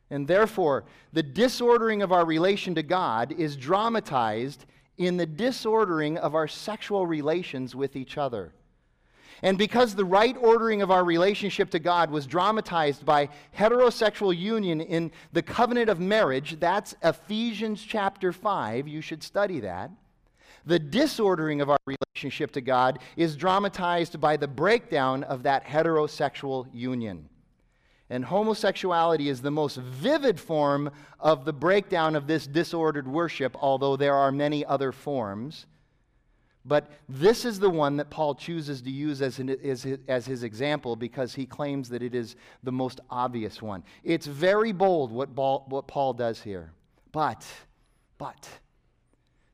[0.10, 4.66] And therefore, the disordering of our relation to God is dramatized
[4.98, 8.56] in the disordering of our sexual relations with each other.
[9.44, 14.82] And because the right ordering of our relationship to God was dramatized by heterosexual union
[14.82, 19.92] in the covenant of marriage, that's Ephesians chapter 5, you should study that.
[20.66, 26.68] The disordering of our relationship to God is dramatized by the breakdown of that heterosexual
[26.74, 27.30] union.
[28.10, 33.96] And homosexuality is the most vivid form of the breakdown of this disordered worship, although
[33.96, 35.66] there are many other forms.
[36.66, 40.26] But this is the one that Paul chooses to use as, an, as, his, as
[40.26, 43.84] his example because he claims that it is the most obvious one.
[44.04, 46.72] It's very bold what what Paul does here.
[47.12, 47.46] But,
[48.18, 48.48] but,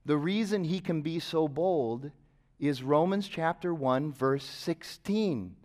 [0.06, 2.12] the reason he can be so bold
[2.60, 5.56] is Romans chapter 1, verse 16.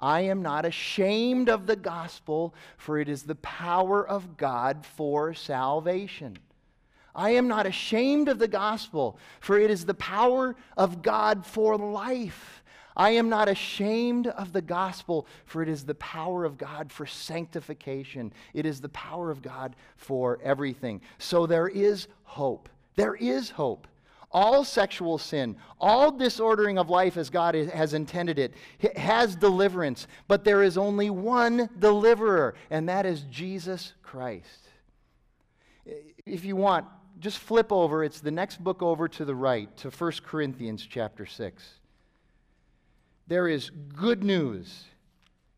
[0.00, 5.32] I am not ashamed of the gospel, for it is the power of God for
[5.32, 6.38] salvation.
[7.14, 11.78] I am not ashamed of the gospel, for it is the power of God for
[11.78, 12.62] life.
[12.96, 17.06] I am not ashamed of the gospel, for it is the power of God for
[17.06, 18.32] sanctification.
[18.52, 21.00] It is the power of God for everything.
[21.18, 22.68] So there is hope.
[22.96, 23.86] There is hope.
[24.30, 28.54] All sexual sin, all disordering of life as God has intended it,
[28.96, 30.08] has deliverance.
[30.26, 34.68] But there is only one deliverer, and that is Jesus Christ.
[36.26, 36.86] If you want,
[37.20, 38.02] just flip over.
[38.02, 41.62] It's the next book over to the right, to 1 Corinthians chapter 6
[43.26, 44.84] there is good news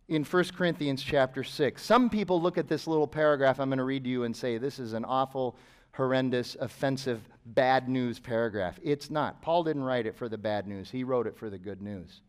[0.09, 1.83] in 1 Corinthians chapter 6.
[1.83, 4.59] Some people look at this little paragraph I'm going to read to you and say,
[4.59, 5.57] this is an awful,
[5.97, 8.79] horrendous, offensive, bad news paragraph.
[8.83, 9.41] It's not.
[9.41, 12.21] Paul didn't write it for the bad news, he wrote it for the good news.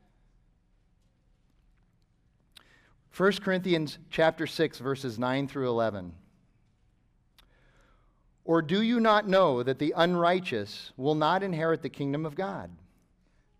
[3.15, 6.13] 1 Corinthians chapter 6 verses 9 through 11.
[8.45, 12.71] Or do you not know that the unrighteous will not inherit the kingdom of God?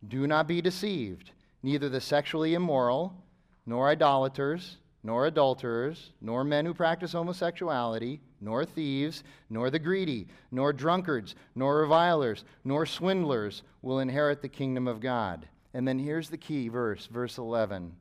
[0.08, 1.32] Do not be deceived
[1.64, 3.14] neither the sexually immoral,
[3.66, 10.74] nor idolaters, nor adulterers, nor men who practice homosexuality, nor thieves, nor the greedy, nor
[10.74, 15.48] drunkards, nor revilers, nor swindlers will inherit the kingdom of God.
[15.74, 17.94] And then here's the key verse, verse 11.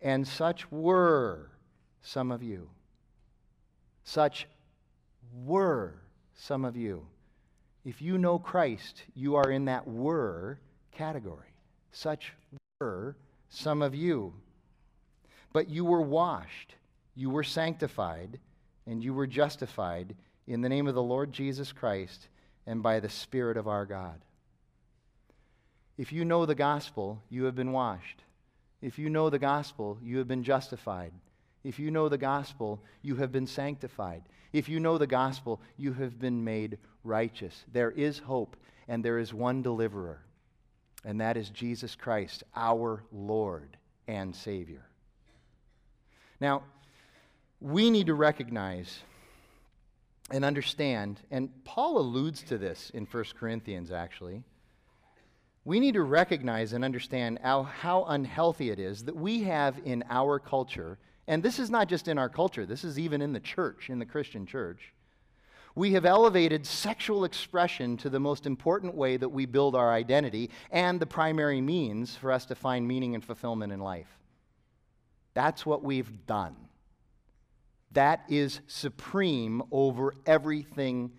[0.00, 1.50] And such were
[2.02, 2.68] some of you.
[4.04, 4.46] Such
[5.44, 5.94] were
[6.34, 7.06] some of you.
[7.84, 10.58] If you know Christ, you are in that were
[10.92, 11.54] category.
[11.92, 12.32] Such
[12.80, 13.16] were
[13.48, 14.34] some of you.
[15.52, 16.74] But you were washed,
[17.14, 18.38] you were sanctified,
[18.88, 20.14] and you were justified
[20.46, 22.28] in the name of the Lord Jesus Christ
[22.66, 24.20] and by the Spirit of our God.
[25.96, 28.22] If you know the gospel, you have been washed.
[28.80, 31.12] If you know the gospel, you have been justified.
[31.64, 34.22] If you know the gospel, you have been sanctified.
[34.52, 37.64] If you know the gospel, you have been made righteous.
[37.72, 40.22] There is hope, and there is one deliverer
[41.04, 43.76] and that is Jesus Christ, our Lord
[44.06, 44.86] and Savior.
[46.40, 46.62] Now,
[47.60, 49.00] we need to recognize
[50.30, 54.42] and understand, and Paul alludes to this in 1 Corinthians actually.
[55.64, 60.04] We need to recognize and understand how, how unhealthy it is that we have in
[60.08, 63.40] our culture, and this is not just in our culture, this is even in the
[63.40, 64.92] church, in the Christian church
[65.78, 70.50] we have elevated sexual expression to the most important way that we build our identity
[70.72, 74.08] and the primary means for us to find meaning and fulfillment in life.
[75.34, 76.56] That's what we've done.
[77.92, 81.12] That is supreme over everything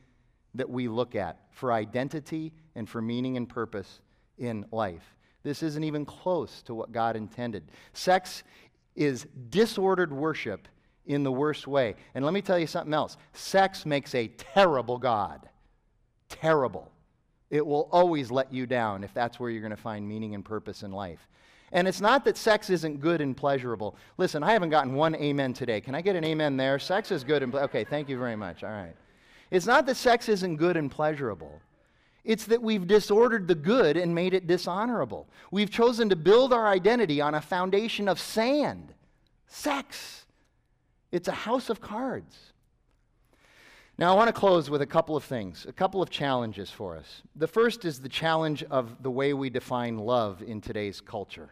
[0.55, 4.01] that we look at for identity and for meaning and purpose
[4.37, 5.15] in life.
[5.43, 7.71] This isn't even close to what God intended.
[7.93, 8.43] Sex
[8.95, 10.67] is disordered worship
[11.05, 11.95] in the worst way.
[12.13, 15.49] And let me tell you something else sex makes a terrible God.
[16.29, 16.91] Terrible.
[17.49, 20.45] It will always let you down if that's where you're going to find meaning and
[20.45, 21.27] purpose in life.
[21.71, 23.95] And it's not that sex isn't good and pleasurable.
[24.17, 25.81] Listen, I haven't gotten one amen today.
[25.81, 26.79] Can I get an amen there?
[26.79, 28.63] Sex is good and ple- okay, thank you very much.
[28.63, 28.95] All right.
[29.51, 31.61] It's not that sex isn't good and pleasurable.
[32.23, 35.27] It's that we've disordered the good and made it dishonorable.
[35.51, 38.93] We've chosen to build our identity on a foundation of sand,
[39.47, 40.25] sex.
[41.11, 42.35] It's a house of cards.
[43.97, 46.95] Now, I want to close with a couple of things, a couple of challenges for
[46.95, 47.21] us.
[47.35, 51.49] The first is the challenge of the way we define love in today's culture.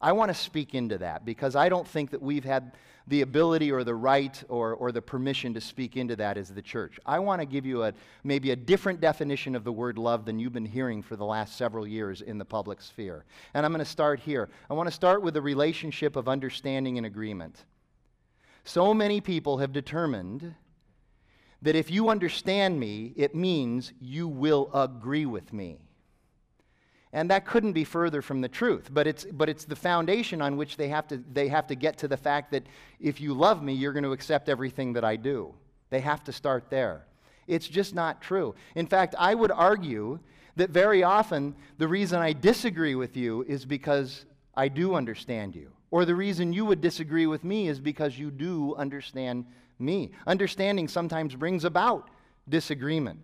[0.00, 2.72] I want to speak into that because I don't think that we've had
[3.08, 6.62] the ability or the right or, or the permission to speak into that as the
[6.62, 7.00] church.
[7.06, 10.38] I want to give you a, maybe a different definition of the word love than
[10.38, 13.24] you've been hearing for the last several years in the public sphere.
[13.54, 14.48] And I'm going to start here.
[14.70, 17.64] I want to start with the relationship of understanding and agreement.
[18.64, 20.54] So many people have determined
[21.62, 25.78] that if you understand me, it means you will agree with me.
[27.12, 28.90] And that couldn't be further from the truth.
[28.92, 31.96] But it's, but it's the foundation on which they have, to, they have to get
[31.98, 32.66] to the fact that
[33.00, 35.54] if you love me, you're going to accept everything that I do.
[35.90, 37.06] They have to start there.
[37.46, 38.54] It's just not true.
[38.74, 40.18] In fact, I would argue
[40.56, 45.72] that very often the reason I disagree with you is because I do understand you.
[45.90, 49.46] Or the reason you would disagree with me is because you do understand
[49.78, 50.10] me.
[50.26, 52.10] Understanding sometimes brings about
[52.48, 53.20] disagreement.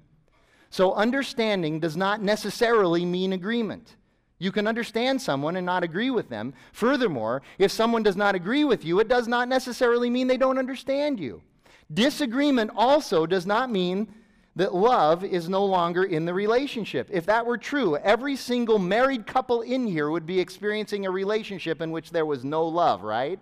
[0.75, 3.95] So, understanding does not necessarily mean agreement.
[4.41, 6.53] You can understand someone and not agree with them.
[6.73, 10.59] Furthermore, if someone does not agree with you, it does not necessarily mean they don't
[10.59, 11.43] understand you.
[11.93, 14.13] Disagreement also does not mean
[14.57, 17.09] that love is no longer in the relationship.
[17.13, 21.81] If that were true, every single married couple in here would be experiencing a relationship
[21.83, 23.39] in which there was no love, right?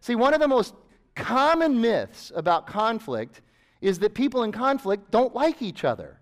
[0.00, 0.74] See, one of the most
[1.14, 3.42] common myths about conflict
[3.86, 6.18] is that people in conflict don't like each other.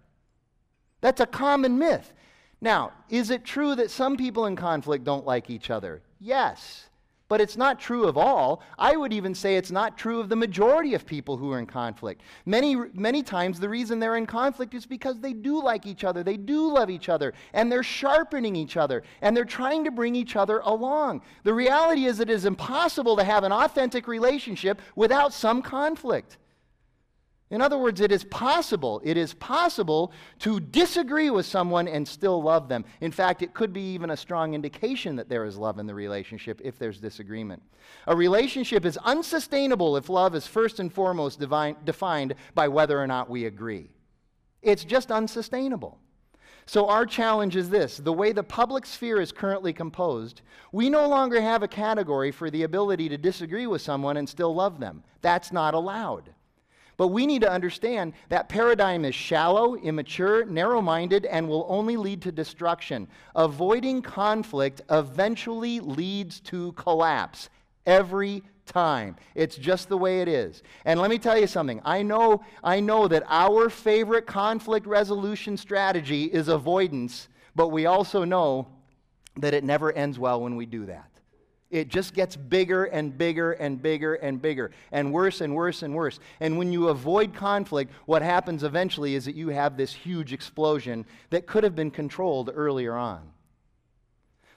[1.00, 2.12] That's a common myth.
[2.60, 6.02] Now, is it true that some people in conflict don't like each other?
[6.20, 6.88] Yes.
[7.28, 8.62] But it's not true of all.
[8.78, 11.64] I would even say it's not true of the majority of people who are in
[11.64, 12.20] conflict.
[12.44, 16.22] Many, many times, the reason they're in conflict is because they do like each other,
[16.22, 20.14] they do love each other, and they're sharpening each other, and they're trying to bring
[20.14, 21.22] each other along.
[21.44, 26.36] The reality is, it is impossible to have an authentic relationship without some conflict.
[27.50, 32.42] In other words, it is possible, it is possible to disagree with someone and still
[32.42, 32.84] love them.
[33.00, 35.94] In fact, it could be even a strong indication that there is love in the
[35.94, 37.62] relationship if there's disagreement.
[38.06, 43.06] A relationship is unsustainable if love is first and foremost divine, defined by whether or
[43.06, 43.90] not we agree.
[44.62, 45.98] It's just unsustainable.
[46.66, 50.40] So, our challenge is this the way the public sphere is currently composed,
[50.72, 54.54] we no longer have a category for the ability to disagree with someone and still
[54.54, 55.04] love them.
[55.20, 56.30] That's not allowed.
[56.96, 61.96] But we need to understand that paradigm is shallow, immature, narrow minded, and will only
[61.96, 63.08] lead to destruction.
[63.34, 67.50] Avoiding conflict eventually leads to collapse
[67.86, 69.16] every time.
[69.34, 70.62] It's just the way it is.
[70.84, 71.80] And let me tell you something.
[71.84, 78.24] I know, I know that our favorite conflict resolution strategy is avoidance, but we also
[78.24, 78.68] know
[79.36, 81.10] that it never ends well when we do that.
[81.70, 85.94] It just gets bigger and bigger and bigger and bigger and worse and worse and
[85.94, 86.20] worse.
[86.40, 91.04] And when you avoid conflict, what happens eventually is that you have this huge explosion
[91.30, 93.22] that could have been controlled earlier on.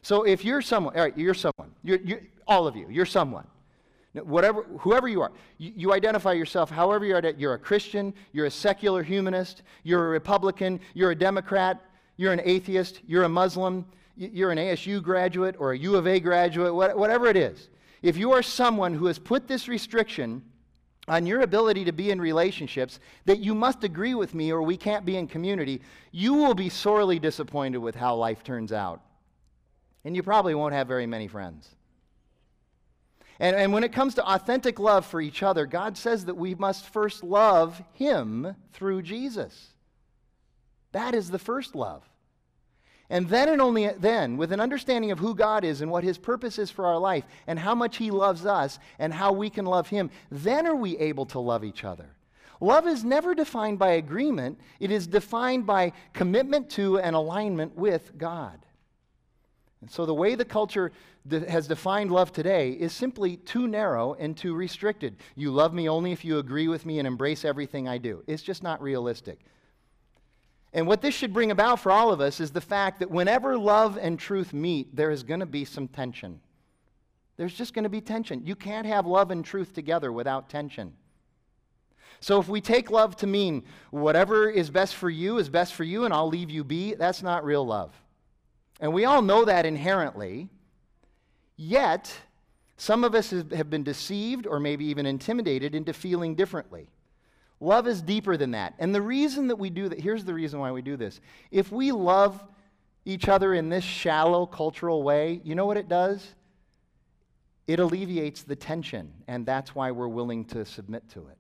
[0.02, 3.48] So if you're someone, all right, you're someone, you're, you're, all of you, you're someone.
[4.14, 8.52] Whatever, whoever you are, you, you identify yourself however you're, you're a Christian, you're a
[8.52, 11.84] secular humanist, you're a Republican, you're a Democrat,
[12.16, 13.86] you're an atheist, you're a Muslim,
[14.18, 17.70] you're an ASU graduate or a U of A graduate, whatever it is,
[18.02, 20.42] if you are someone who has put this restriction
[21.08, 24.76] on your ability to be in relationships that you must agree with me or we
[24.76, 29.02] can't be in community, you will be sorely disappointed with how life turns out.
[30.04, 31.70] And you probably won't have very many friends.
[33.40, 36.56] And, and when it comes to authentic love for each other, God says that we
[36.56, 39.74] must first love Him through Jesus.
[40.92, 42.04] That is the first love.
[43.10, 46.18] And then and only then, with an understanding of who God is and what His
[46.18, 49.66] purpose is for our life and how much He loves us and how we can
[49.66, 52.10] love Him, then are we able to love each other.
[52.60, 58.18] Love is never defined by agreement, it is defined by commitment to and alignment with
[58.18, 58.60] God.
[59.82, 60.92] And so the way the culture
[61.30, 65.18] has defined love today is simply too narrow and too restricted.
[65.36, 68.24] You love me only if you agree with me and embrace everything I do.
[68.28, 69.40] It's just not realistic.
[70.78, 73.58] And what this should bring about for all of us is the fact that whenever
[73.58, 76.40] love and truth meet, there is going to be some tension.
[77.36, 78.46] There's just going to be tension.
[78.46, 80.94] You can't have love and truth together without tension.
[82.20, 85.84] So if we take love to mean whatever is best for you is best for
[85.84, 88.00] you and I'll leave you be, that's not real love.
[88.80, 90.48] And we all know that inherently.
[91.56, 92.14] Yet,
[92.78, 96.92] some of us have been deceived or maybe even intimidated into feeling differently.
[97.60, 98.76] Love is deeper than that.
[98.78, 101.20] And the reason that we do that, here's the reason why we do this.
[101.50, 102.44] If we love
[103.06, 106.36] each other in this shallow cultural way, you know what it does?
[107.66, 111.38] It alleviates the tension, and that's why we're willing to submit to it.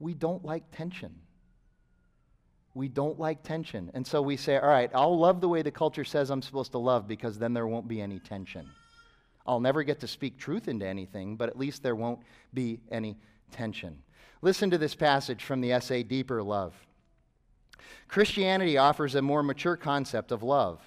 [0.00, 1.14] We don't like tension.
[2.74, 3.90] We don't like tension.
[3.94, 6.72] And so we say, all right, I'll love the way the culture says I'm supposed
[6.72, 8.68] to love because then there won't be any tension.
[9.46, 12.20] I'll never get to speak truth into anything, but at least there won't
[12.52, 13.16] be any
[13.52, 13.98] tension.
[14.44, 16.74] Listen to this passage from the essay Deeper Love.
[18.08, 20.86] Christianity offers a more mature concept of love.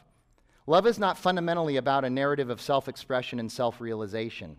[0.68, 4.58] Love is not fundamentally about a narrative of self expression and self realization.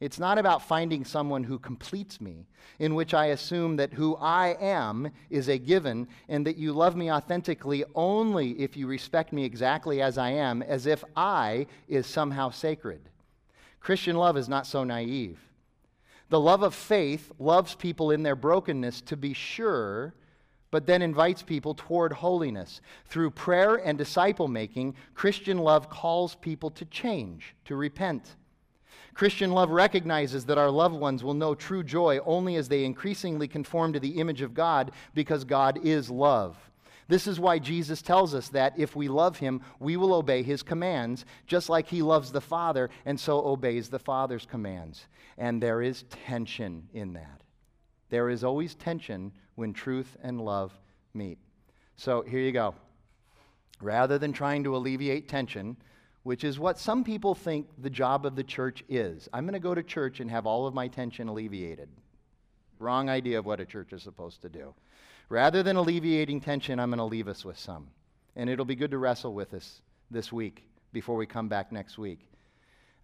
[0.00, 2.46] It's not about finding someone who completes me,
[2.78, 6.94] in which I assume that who I am is a given and that you love
[6.94, 12.06] me authentically only if you respect me exactly as I am, as if I is
[12.06, 13.08] somehow sacred.
[13.80, 15.45] Christian love is not so naive.
[16.28, 20.14] The love of faith loves people in their brokenness to be sure,
[20.70, 22.80] but then invites people toward holiness.
[23.06, 28.36] Through prayer and disciple making, Christian love calls people to change, to repent.
[29.14, 33.48] Christian love recognizes that our loved ones will know true joy only as they increasingly
[33.48, 36.58] conform to the image of God because God is love.
[37.08, 40.62] This is why Jesus tells us that if we love him, we will obey his
[40.62, 45.06] commands, just like he loves the Father and so obeys the Father's commands.
[45.38, 47.42] And there is tension in that.
[48.08, 50.72] There is always tension when truth and love
[51.14, 51.38] meet.
[51.96, 52.74] So here you go.
[53.80, 55.76] Rather than trying to alleviate tension,
[56.22, 59.60] which is what some people think the job of the church is, I'm going to
[59.60, 61.88] go to church and have all of my tension alleviated.
[62.80, 64.74] Wrong idea of what a church is supposed to do.
[65.28, 67.88] Rather than alleviating tension, I'm going to leave us with some.
[68.36, 71.98] And it'll be good to wrestle with us this week before we come back next
[71.98, 72.20] week.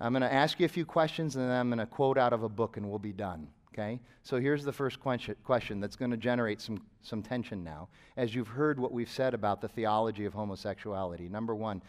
[0.01, 2.33] I'm going to ask you a few questions and then I'm going to quote out
[2.33, 3.49] of a book and we'll be done.
[3.73, 4.01] Okay?
[4.23, 7.89] So here's the first question that's going to generate some, some tension now.
[8.17, 11.29] As you've heard what we've said about the theology of homosexuality.
[11.29, 11.83] Number one,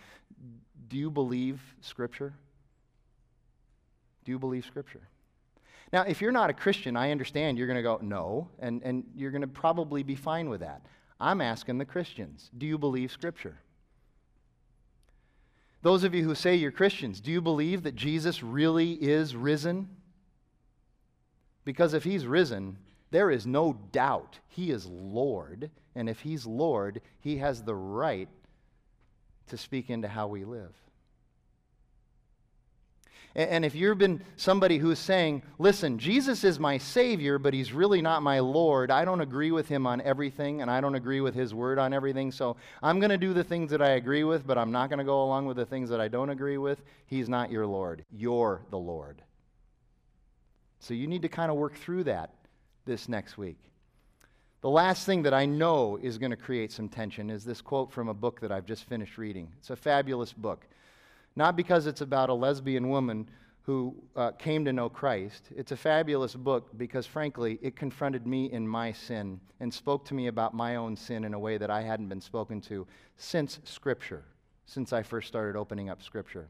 [0.87, 2.33] do you believe Scripture?
[4.23, 5.01] Do you believe Scripture?
[5.93, 9.03] Now, if you're not a Christian, I understand you're going to go, no, and, and
[9.15, 10.81] you're going to probably be fine with that.
[11.19, 13.59] I'm asking the Christians, do you believe Scripture?
[15.83, 19.87] Those of you who say you're Christians, do you believe that Jesus really is risen?
[21.63, 22.77] Because if he's risen,
[23.11, 25.69] there is no doubt he is Lord.
[25.93, 28.29] And if he's Lord, he has the right
[29.47, 30.73] to speak into how we live.
[33.35, 37.99] And if you've been somebody who's saying, listen, Jesus is my Savior, but He's really
[37.99, 41.33] not my Lord, I don't agree with Him on everything, and I don't agree with
[41.33, 44.45] His Word on everything, so I'm going to do the things that I agree with,
[44.45, 46.83] but I'm not going to go along with the things that I don't agree with,
[47.07, 48.05] He's not your Lord.
[48.11, 49.23] You're the Lord.
[50.79, 52.35] So you need to kind of work through that
[52.85, 53.57] this next week.
[54.61, 57.91] The last thing that I know is going to create some tension is this quote
[57.91, 59.51] from a book that I've just finished reading.
[59.57, 60.67] It's a fabulous book.
[61.35, 63.29] Not because it's about a lesbian woman
[63.63, 65.49] who uh, came to know Christ.
[65.55, 70.13] It's a fabulous book because, frankly, it confronted me in my sin and spoke to
[70.13, 73.59] me about my own sin in a way that I hadn't been spoken to since
[73.63, 74.25] Scripture,
[74.65, 76.49] since I first started opening up Scripture.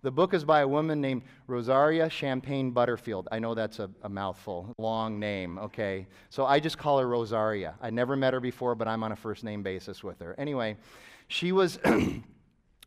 [0.00, 3.28] The book is by a woman named Rosaria Champagne Butterfield.
[3.32, 6.06] I know that's a, a, mouthful, long name, okay?
[6.30, 7.74] So I just call her Rosaria.
[7.82, 10.36] I never met her before, but I'm on a first name basis with her.
[10.38, 10.76] Anyway,
[11.26, 11.80] she was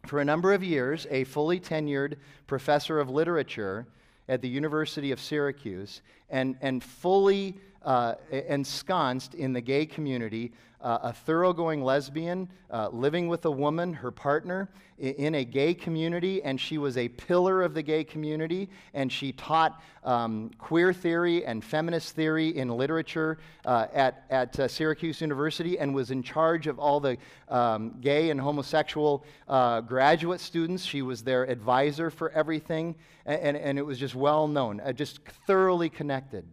[0.05, 2.15] for a number of years a fully tenured
[2.47, 3.85] professor of literature
[4.27, 10.51] at the University of Syracuse and, and fully uh, ensconced in the gay community,
[10.81, 16.43] uh, a thoroughgoing lesbian, uh, living with a woman, her partner, in a gay community,
[16.43, 21.43] and she was a pillar of the gay community, and she taught um, queer theory
[21.43, 26.67] and feminist theory in literature uh, at, at uh, Syracuse University, and was in charge
[26.67, 27.17] of all the
[27.49, 30.83] um, gay and homosexual uh, graduate students.
[30.83, 32.93] She was their advisor for everything,
[33.25, 36.45] and, and, and it was just well known, just thoroughly connected.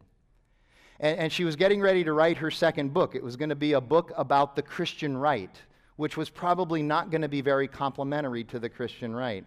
[1.01, 3.14] And, and she was getting ready to write her second book.
[3.14, 5.55] It was going to be a book about the Christian right,
[5.96, 9.44] which was probably not going to be very complimentary to the Christian right.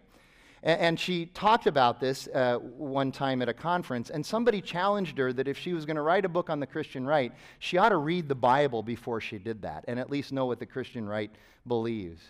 [0.64, 5.34] And she talked about this uh, one time at a conference, and somebody challenged her
[5.34, 7.90] that if she was going to write a book on the Christian right, she ought
[7.90, 11.10] to read the Bible before she did that and at least know what the Christian
[11.10, 11.32] right
[11.68, 12.22] believes.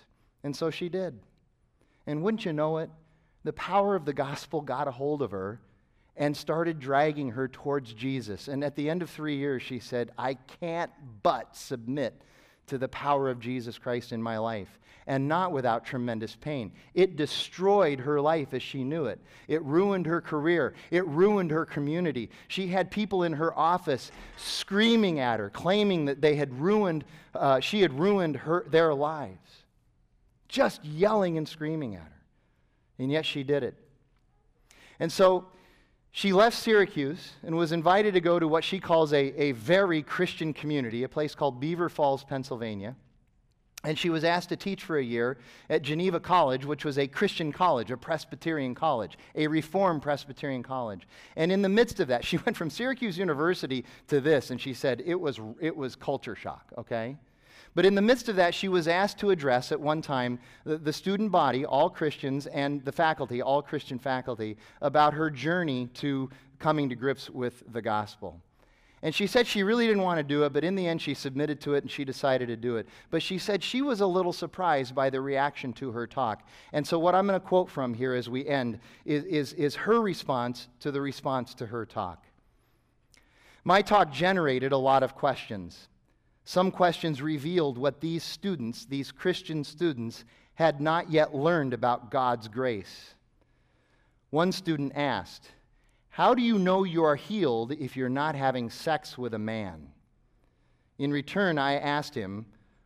[0.46, 1.20] And so she did.
[2.08, 2.90] And wouldn't you know it,
[3.44, 5.60] the power of the gospel got a hold of her,
[6.18, 8.48] and started dragging her towards Jesus.
[8.48, 10.92] And at the end of three years, she said, I can't
[11.24, 12.22] but submit
[12.68, 16.72] to the power of Jesus Christ in my life, and not without tremendous pain.
[16.94, 19.20] It destroyed her life as she knew it.
[19.48, 20.74] It ruined her career.
[20.90, 22.30] It ruined her community.
[22.48, 27.04] She had people in her office screaming at her, claiming that they had ruined,
[27.34, 29.66] uh, she had ruined her, their lives.
[30.48, 32.22] Just yelling and screaming at her.
[33.00, 33.76] And yet she did it.
[35.00, 35.48] And so
[36.12, 40.02] she left Syracuse and was invited to go to what she calls a, a very
[40.02, 42.96] Christian community, a place called Beaver Falls, Pennsylvania.
[43.84, 45.38] And she was asked to teach for a year
[45.70, 51.08] at Geneva College, which was a Christian college, a Presbyterian college, a Reformed Presbyterian college.
[51.36, 54.74] And in the midst of that, she went from Syracuse University to this, and she
[54.74, 57.18] said it was, it was culture shock, okay?
[57.74, 60.78] But in the midst of that, she was asked to address at one time the,
[60.78, 66.30] the, student body, all Christians, and the faculty, all Christian faculty, about her journey to
[66.60, 68.42] coming to grips with the gospel.
[69.04, 71.16] And she said she really didn't want to do it, but in the end, she
[71.16, 72.88] submitted to it and she decided to do it.
[73.10, 76.48] But she said she was a little surprised by the reaction to her talk.
[76.72, 79.76] And so, what I'm going to quote from here as we end is, is, is
[79.76, 82.26] her response to the response to her talk.
[83.64, 85.88] My talk generated a lot of questions.
[86.44, 90.26] Some questions revealed what these students, these Christian students,
[90.56, 93.16] had not yet learned about God's grace.
[94.32, 95.52] One student asked,
[96.10, 99.90] How do you know you are healed if you're not having sex with a man?
[100.98, 102.46] In return, I asked him,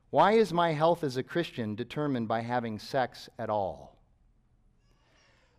[0.10, 3.98] Why is my health as a Christian determined by having sex at all?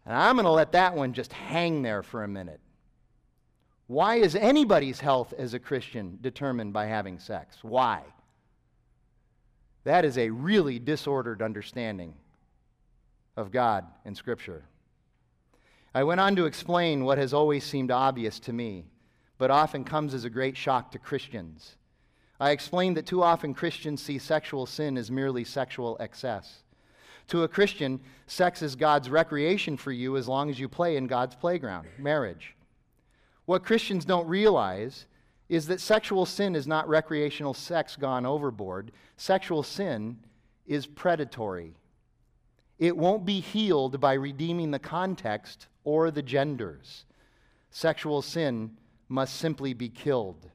[0.05, 2.61] And I'm going to let that one just hang there for a minute.
[3.87, 7.59] Why is anybody's health as a Christian determined by having sex?
[7.63, 8.03] Why?
[9.85, 12.15] That is a really disordered understanding
[13.37, 14.65] of God and Scripture.
[15.95, 18.87] I went on to explain what has always seemed obvious to me,
[19.39, 21.77] but often comes as a great shock to Christians.
[22.41, 26.65] I explained that too often Christians see sexual sin as merely sexual excess.
[27.29, 31.07] To a Christian, sex is God's recreation for you as long as you play in
[31.07, 32.56] God's playground, marriage.
[33.47, 35.07] What Christians don't realize
[35.49, 38.93] is that sexual sin is not recreational sex gone overboard.
[39.17, 40.19] Sexual sin
[40.67, 41.75] is predatory.
[42.79, 47.05] It won't be healed by redeeming the context or the genders.
[47.71, 48.77] Sexual sin
[49.09, 50.51] must simply be killed.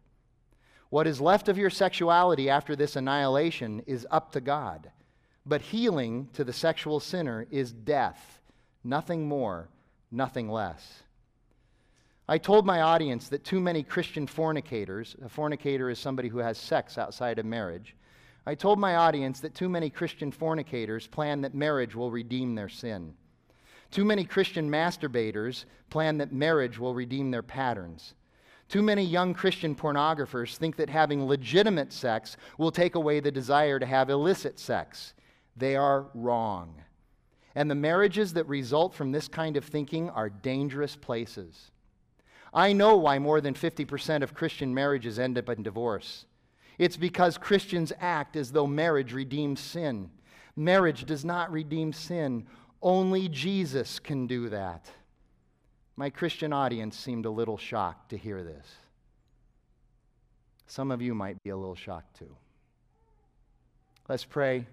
[0.89, 4.92] What is left of your sexuality after this annihilation is up to God.
[5.46, 8.42] But healing to the sexual sinner is death,
[8.84, 9.70] nothing more,
[10.12, 11.04] nothing less.
[12.32, 16.58] I told my audience that too many Christian fornicators, a fornicator is somebody who has
[16.58, 17.94] sex outside of marriage.
[18.46, 22.70] I told my audience that too many Christian fornicators plan that marriage will redeem their
[22.70, 23.16] sin.
[23.92, 28.14] Too many Christian masturbators plan that marriage will redeem their patterns.
[28.70, 33.78] Too many young Christian pornographers think that having legitimate sex will take away the desire
[33.78, 35.14] to have illicit sex.
[35.58, 36.76] They are wrong.
[37.56, 41.72] And the marriages that result from this kind of thinking are dangerous places.
[42.54, 46.26] I know why more than 50% of Christian marriages end up in divorce.
[46.78, 50.10] It's because Christians act as though marriage redeems sin.
[50.56, 52.45] Marriage does not redeem sin.
[52.82, 54.89] Only Jesus can do that.
[55.95, 58.68] My Christian audience seemed a little shocked to hear this.
[60.68, 62.36] Some of you might be a little shocked too.
[64.10, 64.66] Let's pray.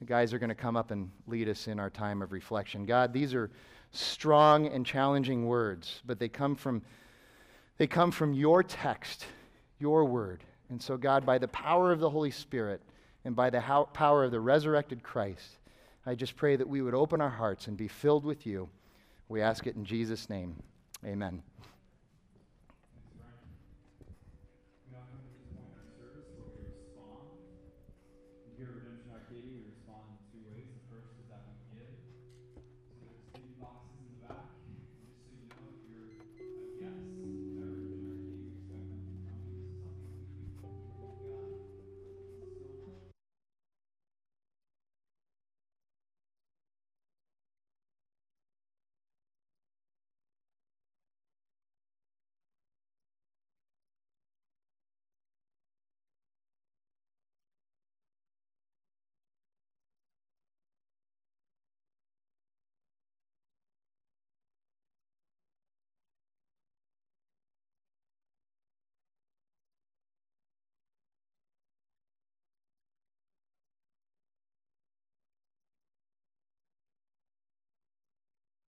[0.00, 2.86] The guys are going to come up and lead us in our time of reflection.
[2.86, 3.50] God, these are
[3.92, 6.82] strong and challenging words, but they come from
[7.78, 9.26] they come from your text,
[9.78, 10.44] your word.
[10.70, 12.80] And so God, by the power of the Holy Spirit
[13.24, 15.58] and by the how, power of the resurrected Christ,
[16.06, 18.68] I just pray that we would open our hearts and be filled with you.
[19.28, 20.54] We ask it in Jesus' name.
[21.04, 21.42] Amen.